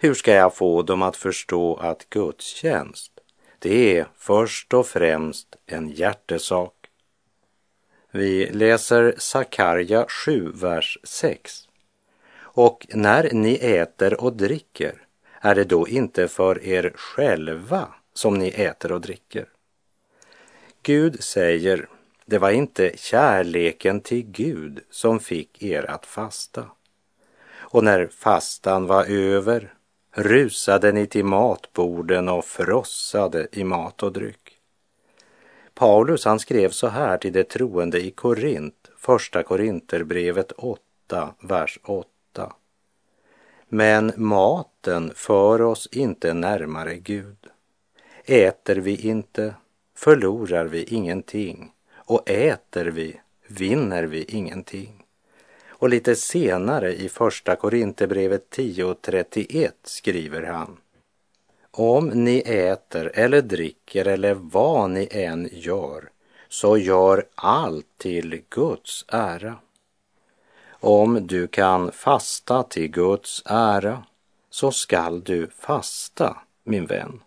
Hur 0.05 0.15
ska 0.15 0.33
jag 0.33 0.55
få 0.55 0.83
dem 0.83 1.03
att 1.03 1.17
förstå 1.17 1.77
att 1.77 2.11
gudstjänst, 2.11 3.13
det 3.59 3.99
är 3.99 4.07
först 4.17 4.75
och 4.75 4.87
främst 4.87 5.57
en 5.67 5.89
hjärtesak? 5.89 6.75
Vi 8.11 8.51
läser 8.51 9.15
Sakarja 9.19 10.07
7, 10.09 10.53
vers 10.55 10.99
6. 11.05 11.69
Och 12.37 12.87
när 12.95 13.31
ni 13.33 13.55
äter 13.55 14.21
och 14.21 14.33
dricker, 14.33 14.95
är 15.41 15.55
det 15.55 15.65
då 15.65 15.89
inte 15.89 16.29
för 16.29 16.65
er 16.65 16.93
själva 16.95 17.89
som 18.15 18.35
ni 18.35 18.49
äter 18.49 18.93
och 18.93 19.01
dricker? 19.01 19.47
Gud 20.83 21.25
säger, 21.25 21.89
det 22.25 22.39
var 22.39 22.51
inte 22.51 22.93
kärleken 22.97 24.01
till 24.01 24.23
Gud 24.23 24.81
som 24.91 25.21
fick 25.21 25.63
er 25.63 25.91
att 25.91 26.07
fasta. 26.07 26.67
Och 27.57 27.85
när 27.85 28.07
fastan 28.07 28.87
var 28.87 29.05
över 29.05 29.75
rusade 30.15 30.93
ni 30.93 31.07
till 31.07 31.25
matborden 31.25 32.29
och 32.29 32.45
frossade 32.45 33.47
i 33.53 33.65
mat 33.65 34.03
och 34.03 34.13
dryck. 34.13 34.59
Paulus 35.75 36.25
han 36.25 36.39
skrev 36.39 36.71
så 36.71 36.89
här 36.89 37.19
till 37.19 37.33
de 37.33 37.45
troende 37.45 38.01
i 38.05 38.11
Korint, 38.11 38.91
första 38.97 39.43
Korinterbrevet 39.43 40.53
8, 40.53 41.35
vers 41.41 41.79
8. 41.85 42.53
Men 43.69 44.13
maten 44.17 45.13
för 45.15 45.63
oss 45.63 45.89
inte 45.93 46.35
närmare 46.35 46.95
Gud. 46.95 47.47
Äter 48.25 48.77
vi 48.77 48.97
inte 48.97 49.55
förlorar 49.97 50.65
vi 50.65 50.85
ingenting 50.85 51.73
och 51.95 52.31
äter 52.31 52.85
vi 52.85 53.21
vinner 53.49 54.05
vi 54.05 54.25
ingenting. 54.25 55.04
Och 55.85 55.91
lite 55.91 56.17
senare 56.17 56.95
i 56.95 57.09
första 57.09 57.57
Korinthierbrevet 57.57 58.57
10.31 58.57 59.71
skriver 59.83 60.43
han 60.43 60.77
Om 61.71 62.09
ni 62.09 62.39
äter 62.47 63.11
eller 63.15 63.43
dricker 63.43 64.09
eller 64.09 64.35
vad 64.35 64.91
ni 64.91 65.09
än 65.11 65.49
gör 65.53 66.11
så 66.49 66.79
gör 66.79 67.25
allt 67.35 67.87
till 67.99 68.43
Guds 68.51 69.05
ära. 69.09 69.57
Om 70.71 71.27
du 71.27 71.47
kan 71.47 71.93
fasta 71.93 72.63
till 72.63 72.91
Guds 72.91 73.43
ära 73.47 74.05
så 74.51 74.71
skall 74.71 75.25
du 75.25 75.47
fasta, 75.47 76.37
min 76.63 76.87
vän. 76.87 77.21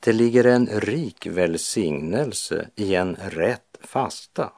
Det 0.00 0.12
ligger 0.12 0.44
en 0.44 0.66
rik 0.66 1.26
välsignelse 1.26 2.68
i 2.74 2.94
en 2.94 3.16
rätt 3.16 3.78
fasta. 3.80 4.52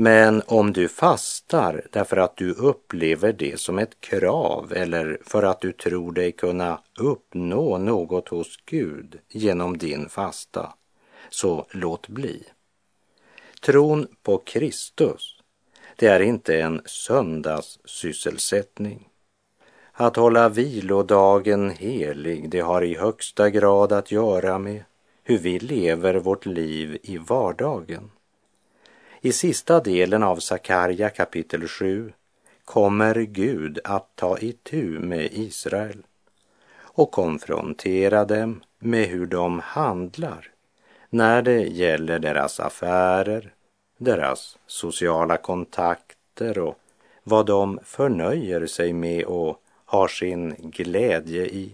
Men 0.00 0.42
om 0.46 0.72
du 0.72 0.88
fastar 0.88 1.86
därför 1.92 2.16
att 2.16 2.36
du 2.36 2.52
upplever 2.52 3.32
det 3.32 3.60
som 3.60 3.78
ett 3.78 4.00
krav 4.00 4.72
eller 4.72 5.18
för 5.24 5.42
att 5.42 5.60
du 5.60 5.72
tror 5.72 6.12
dig 6.12 6.32
kunna 6.32 6.80
uppnå 6.98 7.78
något 7.78 8.28
hos 8.28 8.56
Gud 8.64 9.18
genom 9.28 9.78
din 9.78 10.08
fasta, 10.08 10.74
så 11.30 11.66
låt 11.70 12.08
bli. 12.08 12.44
Tron 13.62 14.06
på 14.22 14.38
Kristus, 14.38 15.40
det 15.96 16.06
är 16.06 16.20
inte 16.20 16.60
en 16.60 16.82
söndagssysselsättning. 16.84 19.08
Att 19.92 20.16
hålla 20.16 20.48
vilodagen 20.48 21.70
helig, 21.70 22.50
det 22.50 22.60
har 22.60 22.84
i 22.84 22.94
högsta 22.94 23.50
grad 23.50 23.92
att 23.92 24.12
göra 24.12 24.58
med 24.58 24.82
hur 25.22 25.38
vi 25.38 25.58
lever 25.58 26.14
vårt 26.14 26.46
liv 26.46 26.98
i 27.02 27.18
vardagen. 27.18 28.10
I 29.20 29.32
sista 29.32 29.80
delen 29.80 30.22
av 30.22 30.36
Sakarja 30.36 31.10
kapitel 31.10 31.68
7 31.68 32.12
kommer 32.64 33.14
Gud 33.14 33.78
att 33.84 34.16
ta 34.16 34.38
itu 34.38 34.98
med 34.98 35.28
Israel 35.32 36.02
och 36.80 37.10
konfrontera 37.10 38.24
dem 38.24 38.60
med 38.78 39.04
hur 39.08 39.26
de 39.26 39.60
handlar 39.60 40.50
när 41.10 41.42
det 41.42 41.60
gäller 41.60 42.18
deras 42.18 42.60
affärer, 42.60 43.52
deras 43.96 44.58
sociala 44.66 45.36
kontakter 45.36 46.58
och 46.58 46.78
vad 47.22 47.46
de 47.46 47.78
förnöjer 47.84 48.66
sig 48.66 48.92
med 48.92 49.24
och 49.24 49.62
har 49.84 50.08
sin 50.08 50.54
glädje 50.58 51.46
i. 51.46 51.72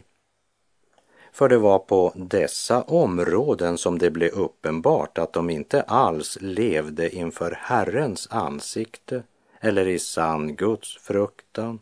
För 1.34 1.48
det 1.48 1.58
var 1.58 1.78
på 1.78 2.12
dessa 2.16 2.82
områden 2.82 3.78
som 3.78 3.98
det 3.98 4.10
blev 4.10 4.30
uppenbart 4.30 5.18
att 5.18 5.32
de 5.32 5.50
inte 5.50 5.82
alls 5.82 6.38
levde 6.40 7.14
inför 7.14 7.58
Herrens 7.60 8.28
ansikte 8.30 9.22
eller 9.60 9.88
i 9.88 9.98
sann 9.98 10.56
Guds 10.56 10.96
fruktan, 10.96 11.78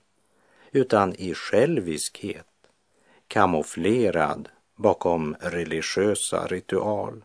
utan 0.70 1.14
i 1.14 1.34
själviskhet, 1.34 2.46
kamouflerad 3.28 4.48
bakom 4.76 5.36
religiösa 5.40 6.46
ritual. 6.46 7.24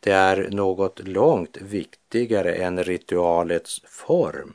Det 0.00 0.12
är 0.12 0.48
något 0.50 1.08
långt 1.08 1.56
viktigare 1.56 2.54
än 2.54 2.84
ritualets 2.84 3.82
form 3.86 4.52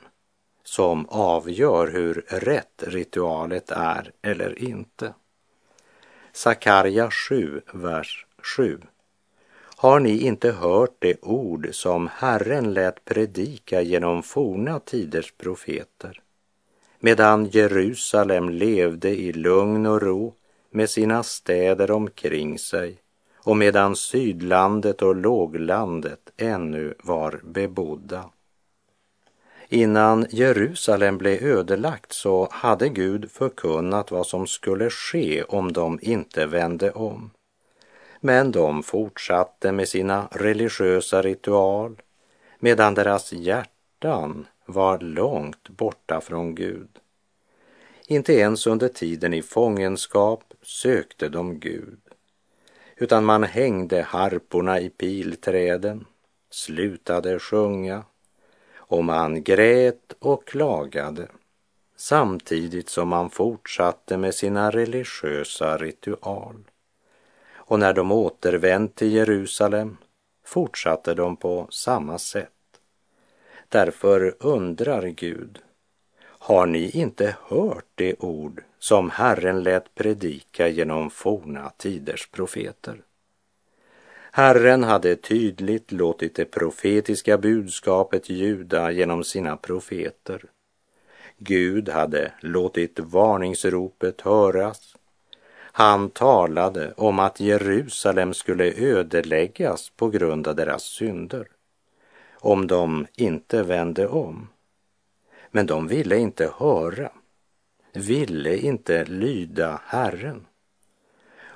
som 0.64 1.10
avgör 1.10 1.88
hur 1.88 2.26
rätt 2.28 2.84
ritualet 2.88 3.72
är 3.72 4.12
eller 4.22 4.64
inte. 4.64 5.14
Sakarja 6.36 7.12
7, 7.12 7.62
vers 7.74 8.26
7. 8.58 8.80
Har 9.78 10.00
ni 10.00 10.18
inte 10.18 10.52
hört 10.52 10.96
det 11.00 11.18
ord 11.22 11.68
som 11.72 12.10
Herren 12.14 12.74
lät 12.74 13.06
predika 13.06 13.82
genom 13.82 14.24
forna 14.24 14.80
tiders 14.80 15.34
profeter? 15.38 16.22
Medan 17.00 17.46
Jerusalem 17.46 18.50
levde 18.50 19.10
i 19.10 19.34
lugn 19.34 19.86
och 19.86 20.02
ro 20.02 20.34
med 20.70 20.90
sina 20.90 21.24
städer 21.24 21.92
omkring 21.92 22.60
sig 22.60 22.98
och 23.36 23.58
medan 23.58 23.96
sydlandet 23.96 25.02
och 25.02 25.16
låglandet 25.16 26.32
ännu 26.38 26.94
var 27.04 27.42
bebodda. 27.44 28.30
Innan 29.74 30.26
Jerusalem 30.30 31.18
blev 31.18 31.44
ödelagt 31.44 32.14
så 32.14 32.48
hade 32.52 32.90
Gud 32.90 33.32
förkunnat 33.32 34.12
vad 34.12 34.28
som 34.28 34.48
skulle 34.48 34.90
ske 34.90 35.44
om 35.44 35.74
de 35.74 36.00
inte 36.02 36.46
vände 36.46 36.92
om. 36.92 37.32
Men 38.20 38.52
de 38.52 38.84
fortsatte 38.84 39.72
med 39.72 39.90
sina 39.90 40.28
religiösa 40.32 41.22
ritual 41.22 42.02
medan 42.60 42.94
deras 42.94 43.34
hjärtan 43.34 44.48
var 44.66 45.00
långt 45.00 45.70
borta 45.70 46.22
från 46.22 46.56
Gud. 46.56 47.00
Inte 48.08 48.34
ens 48.34 48.68
under 48.68 48.88
tiden 48.88 49.34
i 49.34 49.42
fångenskap 49.42 50.54
sökte 50.62 51.30
de 51.30 51.60
Gud, 51.60 52.00
utan 52.98 53.26
man 53.26 53.44
hängde 53.44 54.02
harporna 54.02 54.80
i 54.80 54.90
pilträden, 54.90 56.06
slutade 56.50 57.40
sjunga 57.40 58.04
och 58.94 59.04
man 59.04 59.44
grät 59.44 60.14
och 60.20 60.48
klagade 60.48 61.28
samtidigt 61.96 62.90
som 62.90 63.08
man 63.08 63.30
fortsatte 63.30 64.18
med 64.18 64.36
sina 64.36 64.72
religiösa 64.72 65.78
ritual. 65.78 66.56
Och 67.54 67.80
när 67.80 67.94
de 67.94 68.12
återvänt 68.12 68.96
till 68.96 69.12
Jerusalem 69.12 69.98
fortsatte 70.46 71.14
de 71.14 71.38
på 71.38 71.68
samma 71.70 72.18
sätt. 72.18 72.50
Därför 73.70 74.36
undrar 74.40 75.08
Gud, 75.08 75.60
har 76.24 76.66
ni 76.66 76.90
inte 76.90 77.36
hört 77.42 77.88
det 77.96 78.16
ord 78.20 78.64
som 78.80 79.10
Herren 79.10 79.64
lät 79.64 79.96
predika 79.96 80.68
genom 80.68 81.10
forna 81.10 81.72
tiders 81.78 82.28
profeter? 82.28 83.02
Herren 84.36 84.84
hade 84.84 85.16
tydligt 85.16 85.92
låtit 85.92 86.36
det 86.36 86.46
profetiska 86.46 87.38
budskapet 87.38 88.30
ljuda 88.30 88.92
genom 88.92 89.24
sina 89.24 89.58
profeter. 89.58 90.44
Gud 91.38 91.90
hade 91.90 92.32
låtit 92.40 93.00
varningsropet 93.00 94.22
höras. 94.22 94.96
Han 95.56 96.10
talade 96.10 96.94
om 96.98 97.20
att 97.20 97.40
Jerusalem 97.40 98.34
skulle 98.34 98.74
ödeläggas 98.78 99.90
på 99.90 100.10
grund 100.10 100.48
av 100.48 100.56
deras 100.56 100.84
synder 100.84 101.48
om 102.34 102.68
de 102.68 103.08
inte 103.16 103.64
vände 103.64 104.08
om. 104.08 104.48
Men 105.52 105.66
de 105.66 105.88
ville 105.88 106.18
inte 106.18 106.54
höra, 106.58 107.12
ville 107.94 108.58
inte 108.58 109.06
lyda 109.06 109.82
Herren. 109.86 110.46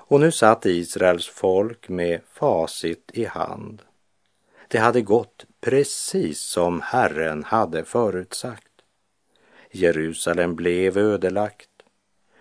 Och 0.09 0.19
nu 0.19 0.31
satt 0.31 0.65
Israels 0.65 1.27
folk 1.27 1.89
med 1.89 2.21
facit 2.33 3.11
i 3.13 3.25
hand. 3.25 3.81
Det 4.67 4.77
hade 4.77 5.01
gått 5.01 5.45
precis 5.59 6.39
som 6.39 6.81
Herren 6.81 7.43
hade 7.43 7.85
förutsagt. 7.85 8.63
Jerusalem 9.71 10.55
blev 10.55 10.97
ödelagt. 10.97 11.69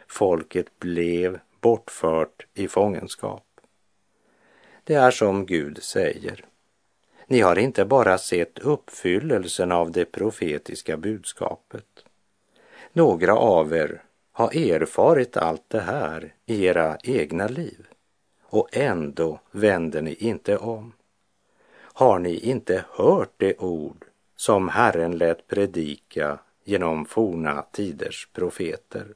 Folket 0.08 0.78
blev 0.78 1.38
bortfört 1.60 2.46
i 2.54 2.68
fångenskap. 2.68 3.46
Det 4.84 4.94
är 4.94 5.10
som 5.10 5.46
Gud 5.46 5.82
säger. 5.82 6.44
Ni 7.26 7.40
har 7.40 7.58
inte 7.58 7.84
bara 7.84 8.18
sett 8.18 8.58
uppfyllelsen 8.58 9.72
av 9.72 9.92
det 9.92 10.04
profetiska 10.04 10.96
budskapet. 10.96 12.04
Några 12.92 13.36
av 13.36 13.72
er 13.72 14.02
har 14.36 14.56
erfarit 14.56 15.36
allt 15.36 15.64
det 15.68 15.80
här 15.80 16.34
i 16.46 16.64
era 16.64 16.98
egna 17.02 17.48
liv 17.48 17.86
och 18.42 18.68
ändå 18.72 19.40
vänder 19.50 20.02
ni 20.02 20.14
inte 20.14 20.56
om. 20.56 20.92
Har 21.76 22.18
ni 22.18 22.38
inte 22.38 22.84
hört 22.90 23.32
det 23.36 23.58
ord 23.58 24.04
som 24.36 24.68
Herren 24.68 25.18
lät 25.18 25.46
predika 25.48 26.38
genom 26.64 27.06
forna 27.06 27.64
tiders 27.72 28.28
profeter? 28.32 29.06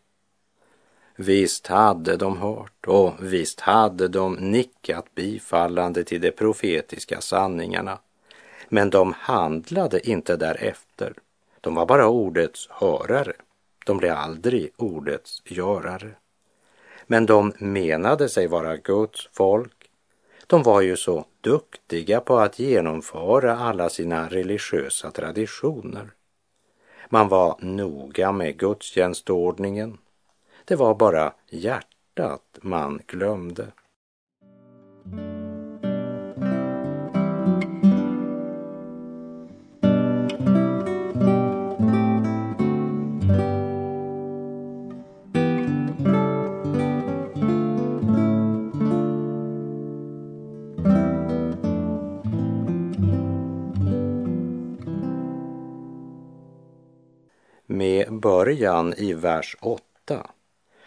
Visst 1.17 1.67
hade 1.67 2.17
de 2.17 2.39
hört 2.39 2.87
och 2.87 3.15
visst 3.21 3.61
hade 3.61 4.09
de 4.09 4.35
nickat 4.35 5.15
bifallande 5.15 6.05
till 6.05 6.21
de 6.21 6.31
profetiska 6.31 7.21
sanningarna. 7.21 7.99
Men 8.69 8.91
de 8.91 9.15
handlade 9.19 10.09
inte 10.09 10.37
därefter. 10.37 11.15
De 11.61 11.75
var 11.75 11.87
bara 11.87 12.09
ordets 12.09 12.69
hörare. 12.71 13.33
De 13.87 13.99
blev 13.99 14.15
aldrig 14.15 14.71
ordets 14.77 15.43
görare. 15.45 16.11
Men 17.07 17.27
de 17.27 17.53
menade 17.59 18.29
sig 18.29 18.47
vara 18.47 18.77
Guds 18.77 19.29
folk. 19.33 19.91
De 20.47 20.63
var 20.63 20.81
ju 20.81 20.97
så 20.97 21.25
duktiga 21.41 22.21
på 22.21 22.39
att 22.39 22.59
genomföra 22.59 23.57
alla 23.59 23.89
sina 23.89 24.29
religiösa 24.29 25.11
traditioner. 25.11 26.11
Man 27.09 27.29
var 27.29 27.57
noga 27.61 28.33
med 28.33 28.59
gudstjänstordningen. 28.59 29.99
Det 30.65 30.77
var 30.77 30.95
bara 30.95 31.33
hjärtat 31.49 32.59
man 32.63 33.01
glömde. 33.07 33.67
Början 58.21 58.95
i 58.95 59.13
vers 59.13 59.57
8 59.61 60.31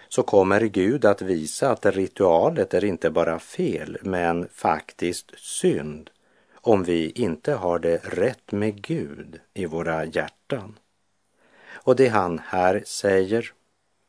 så 0.10 0.24
kommer 0.24 0.62
Gud 0.62 1.06
att 1.06 1.22
visa 1.22 1.72
att 1.72 1.86
ritualet 1.86 2.74
är 2.74 2.84
inte 2.84 3.10
bara 3.10 3.40
fel, 3.40 3.98
men 4.02 4.48
faktiskt 4.48 5.40
synd 5.40 6.10
om 6.54 6.84
vi 6.84 7.10
inte 7.10 7.54
har 7.54 7.80
det 7.80 7.98
rätt 7.98 8.52
med 8.52 8.82
Gud 8.82 9.40
i 9.54 9.66
våra 9.66 10.06
hjärtan. 10.06 10.80
Och 11.72 11.96
det 11.96 12.08
han 12.08 12.40
här 12.46 12.84
säger 12.86 13.52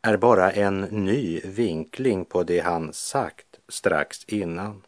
är 0.02 0.16
bara 0.16 0.52
en 0.52 0.80
ny 0.80 1.40
vinkling 1.40 2.24
på 2.24 2.42
det 2.42 2.60
han 2.60 2.92
sagt 2.92 3.58
strax 3.68 4.24
innan. 4.24 4.82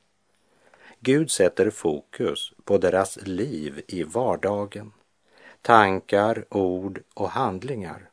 Gud 1.01 1.31
sätter 1.31 1.71
fokus 1.71 2.53
på 2.65 2.79
deras 2.79 3.19
liv 3.23 3.83
i 3.89 4.03
vardagen, 4.03 4.93
tankar, 5.63 6.45
ord 6.51 7.03
och 7.15 7.31
handlingar 7.31 8.11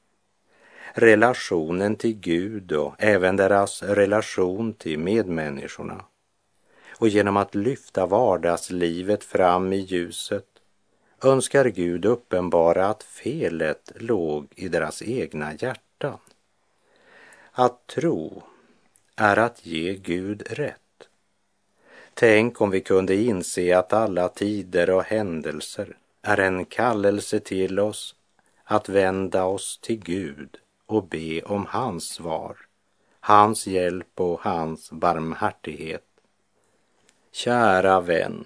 relationen 0.94 1.96
till 1.96 2.20
Gud 2.20 2.72
och 2.72 2.96
även 2.98 3.36
deras 3.36 3.84
relation 3.84 4.74
till 4.74 5.00
medmänniskorna. 5.00 6.06
Och 6.98 7.08
genom 7.08 7.38
att 7.38 7.56
lyfta 7.56 8.06
vardagslivet 8.06 9.24
fram 9.24 9.74
i 9.74 9.78
ljuset 9.78 10.46
önskar 11.24 11.66
Gud 11.66 12.06
uppenbara 12.06 12.88
att 12.88 13.04
felet 13.04 13.92
låg 13.96 14.48
i 14.56 14.70
deras 14.70 15.02
egna 15.02 15.54
hjärtan. 15.54 16.18
Att 17.52 17.88
tro 17.88 18.44
är 19.16 19.38
att 19.38 19.66
ge 19.66 19.94
Gud 19.94 20.44
rätt. 20.50 20.80
Tänk 22.14 22.62
om 22.62 22.70
vi 22.70 22.82
kunde 22.82 23.16
inse 23.16 23.78
att 23.78 23.94
alla 23.94 24.30
tider 24.30 24.90
och 24.90 25.04
händelser 25.04 25.98
är 26.22 26.38
en 26.38 26.66
kallelse 26.66 27.40
till 27.40 27.80
oss 27.80 28.16
att 28.64 28.90
vända 28.90 29.44
oss 29.44 29.80
till 29.82 30.00
Gud 30.00 30.58
och 30.86 31.08
be 31.08 31.42
om 31.42 31.66
hans 31.70 32.10
svar, 32.10 32.58
hans 33.20 33.68
hjälp 33.68 34.20
och 34.22 34.42
hans 34.42 34.92
barmhärtighet. 34.92 36.06
Kära 37.32 38.02
vän, 38.02 38.46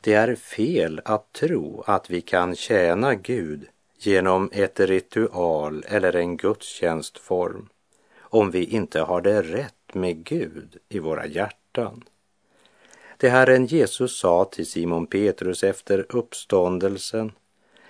det 0.00 0.14
är 0.14 0.34
fel 0.34 1.00
att 1.04 1.32
tro 1.32 1.82
att 1.86 2.10
vi 2.10 2.20
kan 2.20 2.56
tjäna 2.56 3.14
Gud 3.14 3.68
genom 3.98 4.50
ett 4.52 4.80
ritual 4.80 5.84
eller 5.88 6.16
en 6.16 6.36
gudstjänstform 6.36 7.68
om 8.30 8.50
vi 8.50 8.64
inte 8.64 9.00
har 9.00 9.20
det 9.20 9.42
rätt 9.42 9.94
med 9.94 10.24
Gud 10.24 10.76
i 10.88 10.98
våra 10.98 11.26
hjärtan. 11.26 12.04
Det 13.16 13.28
Herren 13.28 13.66
Jesus 13.66 14.18
sa 14.18 14.44
till 14.44 14.66
Simon 14.66 15.06
Petrus 15.06 15.64
efter 15.64 16.06
uppståndelsen 16.08 17.32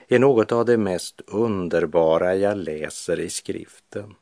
är 0.08 0.18
något 0.18 0.52
av 0.52 0.64
det 0.64 0.76
mest 0.76 1.20
underbara 1.26 2.34
jag 2.34 2.56
läser 2.56 3.20
i 3.20 3.30
skriften. 3.30 4.14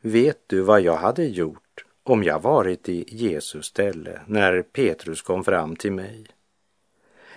Vet 0.00 0.38
du 0.46 0.60
vad 0.60 0.80
jag 0.80 0.96
hade 0.96 1.24
gjort 1.24 1.84
om 2.02 2.24
jag 2.24 2.42
varit 2.42 2.88
i 2.88 3.04
Jesus 3.08 3.66
ställe 3.66 4.20
när 4.26 4.62
Petrus 4.62 5.22
kom 5.22 5.44
fram 5.44 5.76
till 5.76 5.92
mig? 5.92 6.26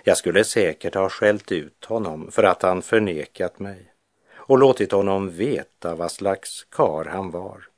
Jag 0.04 0.16
skulle 0.16 0.44
säkert 0.44 0.94
ha 0.94 1.08
skällt 1.08 1.52
ut 1.52 1.84
honom 1.84 2.30
för 2.30 2.42
att 2.42 2.62
han 2.62 2.82
förnekat 2.82 3.58
mig 3.58 3.92
och 4.34 4.58
låtit 4.58 4.92
honom 4.92 5.30
veta 5.30 5.94
vad 5.94 6.12
slags 6.12 6.66
kar 6.70 7.04
han 7.04 7.30
var. 7.30 7.68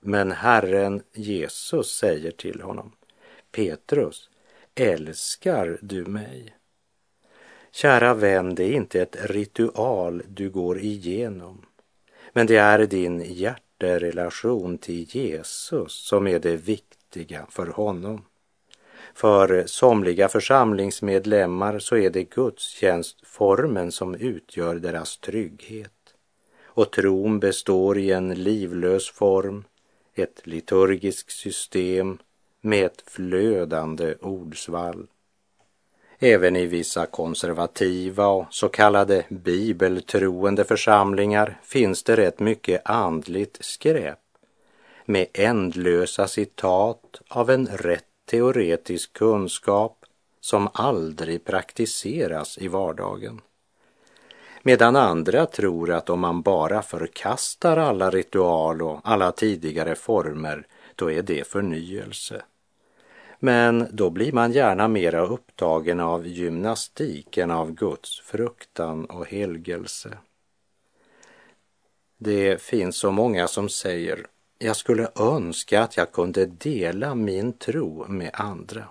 Men 0.00 0.32
Herren 0.32 1.02
Jesus 1.12 1.96
säger 1.96 2.30
till 2.30 2.60
honom, 2.60 2.92
Petrus, 3.52 4.30
älskar 4.74 5.78
du 5.82 6.04
mig? 6.04 6.54
Kära 7.72 8.14
vän, 8.14 8.54
det 8.54 8.64
är 8.64 8.72
inte 8.72 9.02
ett 9.02 9.16
ritual 9.20 10.22
du 10.28 10.50
går 10.50 10.78
igenom, 10.78 11.66
men 12.32 12.46
det 12.46 12.56
är 12.56 12.86
din 12.86 13.24
hjärterelation 13.26 14.78
till 14.78 15.16
Jesus 15.16 15.92
som 15.92 16.26
är 16.26 16.38
det 16.38 16.56
viktiga 16.56 17.46
för 17.50 17.66
honom. 17.66 18.24
För 19.14 19.66
somliga 19.66 20.28
församlingsmedlemmar 20.28 21.78
så 21.78 21.96
är 21.96 22.10
det 22.10 22.24
gudstjänstformen 22.24 23.92
som 23.92 24.14
utgör 24.14 24.74
deras 24.74 25.18
trygghet. 25.18 25.92
Och 26.64 26.90
tron 26.90 27.40
består 27.40 27.98
i 27.98 28.10
en 28.10 28.34
livlös 28.34 29.10
form, 29.10 29.64
ett 30.14 30.46
liturgiskt 30.46 31.30
system 31.30 32.18
med 32.60 32.86
ett 32.86 33.02
flödande 33.06 34.14
ordsvall. 34.20 35.06
Även 36.22 36.56
i 36.56 36.66
vissa 36.66 37.06
konservativa 37.06 38.26
och 38.26 38.46
så 38.50 38.68
kallade 38.68 39.24
bibeltroende 39.28 40.64
församlingar 40.64 41.60
finns 41.62 42.02
det 42.02 42.16
rätt 42.16 42.40
mycket 42.40 42.82
andligt 42.84 43.58
skräp 43.60 44.18
med 45.04 45.26
ändlösa 45.32 46.28
citat 46.28 47.20
av 47.28 47.50
en 47.50 47.66
rätt 47.66 48.04
teoretisk 48.30 49.12
kunskap 49.12 50.04
som 50.40 50.68
aldrig 50.72 51.44
praktiseras 51.44 52.58
i 52.58 52.68
vardagen. 52.68 53.40
Medan 54.62 54.96
andra 54.96 55.46
tror 55.46 55.90
att 55.90 56.10
om 56.10 56.20
man 56.20 56.42
bara 56.42 56.82
förkastar 56.82 57.76
alla 57.76 58.10
ritual 58.10 58.82
och 58.82 59.00
alla 59.04 59.32
tidigare 59.32 59.94
former, 59.94 60.66
då 60.94 61.10
är 61.10 61.22
det 61.22 61.46
förnyelse. 61.46 62.42
Men 63.42 63.88
då 63.92 64.10
blir 64.10 64.32
man 64.32 64.52
gärna 64.52 64.88
mera 64.88 65.26
upptagen 65.26 66.00
av 66.00 66.26
gymnastik 66.26 67.38
än 67.38 67.50
av 67.50 67.72
Guds 67.72 68.20
fruktan 68.20 69.04
och 69.04 69.26
helgelse. 69.26 70.18
Det 72.18 72.62
finns 72.62 72.96
så 72.96 73.10
många 73.10 73.48
som 73.48 73.68
säger, 73.68 74.26
jag 74.58 74.76
skulle 74.76 75.08
önska 75.20 75.82
att 75.82 75.96
jag 75.96 76.12
kunde 76.12 76.46
dela 76.46 77.14
min 77.14 77.52
tro 77.52 78.06
med 78.08 78.30
andra. 78.34 78.84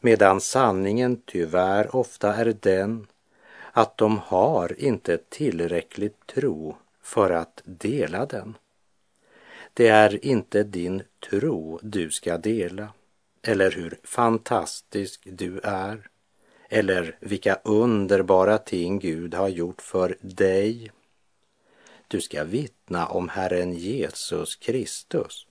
Medan 0.00 0.40
sanningen 0.40 1.22
tyvärr 1.26 1.96
ofta 1.96 2.34
är 2.34 2.56
den 2.60 3.06
att 3.72 3.96
de 3.96 4.18
har 4.18 4.80
inte 4.80 5.18
tillräckligt 5.28 6.26
tro 6.26 6.76
för 7.02 7.30
att 7.30 7.62
dela 7.64 8.26
den. 8.26 8.54
Det 9.74 9.88
är 9.88 10.24
inte 10.24 10.62
din 10.62 11.02
tro 11.30 11.78
du 11.82 12.10
ska 12.10 12.38
dela, 12.38 12.88
eller 13.48 13.70
hur 13.70 13.98
fantastisk 14.04 15.20
du 15.24 15.60
är, 15.62 16.08
eller 16.68 17.16
vilka 17.20 17.58
underbara 17.64 18.58
ting 18.58 18.98
Gud 18.98 19.34
har 19.34 19.48
gjort 19.48 19.82
för 19.82 20.16
dig. 20.20 20.90
Du 22.08 22.20
ska 22.20 22.44
vittna 22.44 23.06
om 23.06 23.28
Herren 23.28 23.72
Jesus 23.72 24.56
Kristus, 24.56 25.46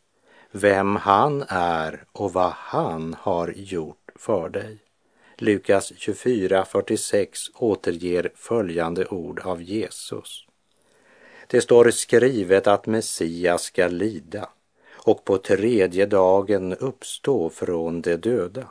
vem 0.52 0.96
han 0.96 1.44
är 1.48 2.06
och 2.12 2.34
vad 2.34 2.52
han 2.52 3.16
har 3.20 3.54
gjort 3.56 4.12
för 4.16 4.50
dig. 4.50 4.78
Lukas 5.38 5.92
24.46 5.92 7.50
återger 7.56 8.32
följande 8.36 9.06
ord 9.06 9.40
av 9.40 9.62
Jesus. 9.62 10.46
Det 11.48 11.62
står 11.62 11.92
skrivet 11.92 12.68
att 12.68 12.86
Messias 12.86 13.64
ska 13.64 13.88
lida 13.88 14.50
och 15.08 15.26
på 15.26 15.38
tredje 15.38 16.06
dagen 16.06 16.74
uppstå 16.74 17.50
från 17.50 18.02
de 18.02 18.16
döda 18.16 18.68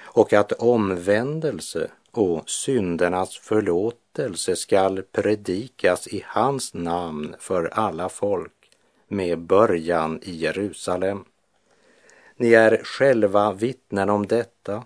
och 0.00 0.32
att 0.32 0.52
omvändelse 0.52 1.90
och 2.10 2.50
syndernas 2.50 3.38
förlåtelse 3.38 4.56
skall 4.56 5.02
predikas 5.02 6.06
i 6.06 6.24
hans 6.26 6.74
namn 6.74 7.34
för 7.38 7.64
alla 7.72 8.08
folk 8.08 8.70
med 9.08 9.38
början 9.38 10.20
i 10.22 10.36
Jerusalem. 10.36 11.24
Ni 12.36 12.52
är 12.52 12.80
själva 12.84 13.52
vittnen 13.52 14.10
om 14.10 14.26
detta. 14.26 14.84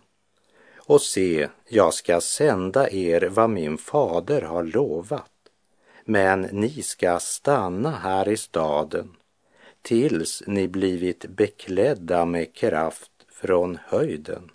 Och 0.76 1.02
se, 1.02 1.48
jag 1.68 1.94
ska 1.94 2.20
sända 2.20 2.90
er 2.90 3.28
vad 3.30 3.50
min 3.50 3.78
fader 3.78 4.42
har 4.42 4.62
lovat 4.62 5.30
men 6.04 6.40
ni 6.40 6.82
ska 6.82 7.18
stanna 7.18 7.90
här 7.90 8.28
i 8.28 8.36
staden 8.36 9.16
tills 9.86 10.42
ni 10.46 10.68
blivit 10.68 11.26
beklädda 11.26 12.24
med 12.24 12.54
kraft 12.54 13.10
från 13.32 13.78
höjden. 13.86 14.50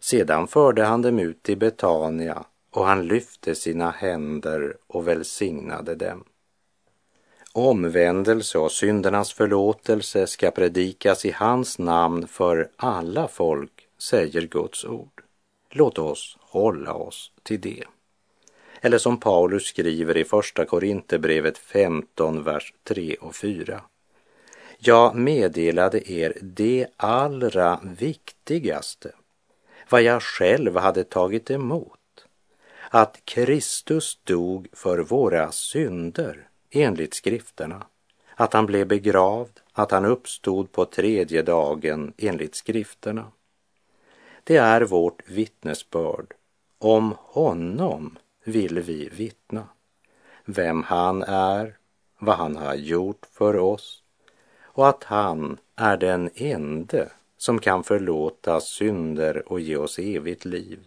Sedan 0.00 0.48
förde 0.48 0.84
han 0.84 1.02
dem 1.02 1.18
ut 1.18 1.42
till 1.42 1.58
Betania 1.58 2.44
och 2.70 2.86
han 2.86 3.06
lyfte 3.06 3.54
sina 3.54 3.90
händer 3.90 4.76
och 4.86 5.08
välsignade 5.08 5.94
dem. 5.94 6.24
Omvändelse 7.52 8.58
och 8.58 8.72
syndernas 8.72 9.32
förlåtelse 9.32 10.26
ska 10.26 10.50
predikas 10.50 11.24
i 11.24 11.30
hans 11.30 11.78
namn 11.78 12.26
för 12.28 12.70
alla 12.76 13.28
folk, 13.28 13.88
säger 13.98 14.42
Guds 14.42 14.84
ord. 14.84 15.22
Låt 15.70 15.98
oss 15.98 16.36
hålla 16.40 16.92
oss 16.94 17.32
till 17.42 17.60
det. 17.60 17.84
Eller 18.80 18.98
som 18.98 19.20
Paulus 19.20 19.64
skriver 19.64 20.16
i 20.16 20.24
Första 20.24 20.64
Korinthierbrevet 20.64 21.58
15, 21.58 22.42
vers 22.42 22.74
3 22.84 23.16
och 23.20 23.36
4. 23.36 23.82
Jag 24.78 25.14
meddelade 25.14 26.12
er 26.12 26.38
det 26.42 26.86
allra 26.96 27.80
viktigaste, 27.82 29.12
vad 29.88 30.02
jag 30.02 30.22
själv 30.22 30.76
hade 30.76 31.04
tagit 31.04 31.50
emot, 31.50 32.26
att 32.90 33.20
Kristus 33.24 34.20
dog 34.24 34.68
för 34.72 34.98
våra 34.98 35.52
synder 35.52 36.48
enligt 36.70 37.14
skrifterna, 37.14 37.86
att 38.34 38.52
han 38.52 38.66
blev 38.66 38.86
begravd, 38.86 39.60
att 39.72 39.90
han 39.90 40.04
uppstod 40.04 40.72
på 40.72 40.84
tredje 40.84 41.42
dagen 41.42 42.12
enligt 42.16 42.54
skrifterna. 42.54 43.32
Det 44.44 44.56
är 44.56 44.80
vårt 44.80 45.28
vittnesbörd 45.28 46.34
om 46.78 47.14
honom 47.18 48.18
vill 48.44 48.78
vi 48.80 49.08
vittna. 49.08 49.68
Vem 50.44 50.82
han 50.82 51.22
är, 51.22 51.76
vad 52.18 52.36
han 52.36 52.56
har 52.56 52.74
gjort 52.74 53.26
för 53.32 53.56
oss 53.56 54.02
och 54.76 54.88
att 54.88 55.04
han 55.04 55.58
är 55.76 55.96
den 55.96 56.30
ende 56.34 57.08
som 57.36 57.58
kan 57.58 57.84
förlåta 57.84 58.60
synder 58.60 59.52
och 59.52 59.60
ge 59.60 59.76
oss 59.76 59.98
evigt 59.98 60.44
liv. 60.44 60.78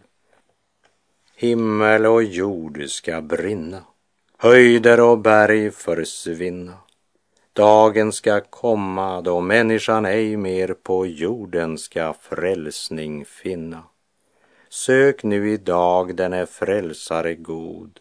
Himmel 1.36 2.06
och 2.06 2.22
jord 2.22 2.82
ska 2.88 3.20
brinna, 3.20 3.84
höjder 4.36 5.00
och 5.00 5.18
berg 5.18 5.70
försvinna. 5.70 6.74
Dagen 7.52 8.12
ska 8.12 8.40
komma 8.40 9.20
då 9.20 9.40
människan 9.40 10.06
ej 10.06 10.36
mer 10.36 10.74
på 10.82 11.06
jorden 11.06 11.78
ska 11.78 12.14
frälsning 12.20 13.24
finna. 13.24 13.82
Sök 14.68 15.22
nu 15.22 15.50
idag 15.50 16.16
denne 16.16 16.46
frälsare 16.46 17.34
god, 17.34 18.00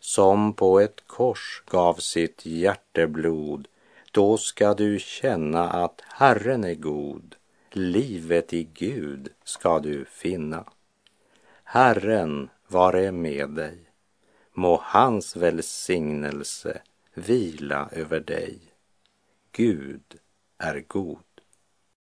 som 0.00 0.52
på 0.52 0.80
ett 0.80 1.06
kors 1.06 1.62
gav 1.70 1.94
sitt 1.94 2.46
hjärteblod. 2.46 3.68
Då 4.16 4.36
ska 4.36 4.74
du 4.74 4.98
känna 4.98 5.70
att 5.70 6.00
Herren 6.00 6.64
är 6.64 6.74
god, 6.74 7.36
livet 7.70 8.52
i 8.52 8.64
Gud 8.64 9.28
ska 9.44 9.78
du 9.80 10.04
finna. 10.04 10.64
Herren 11.64 12.50
vare 12.68 13.12
med 13.12 13.50
dig, 13.50 13.78
må 14.52 14.80
hans 14.82 15.36
välsignelse 15.36 16.82
vila 17.14 17.88
över 17.92 18.20
dig. 18.20 18.60
Gud 19.52 20.16
är 20.58 20.84
god. 20.88 21.25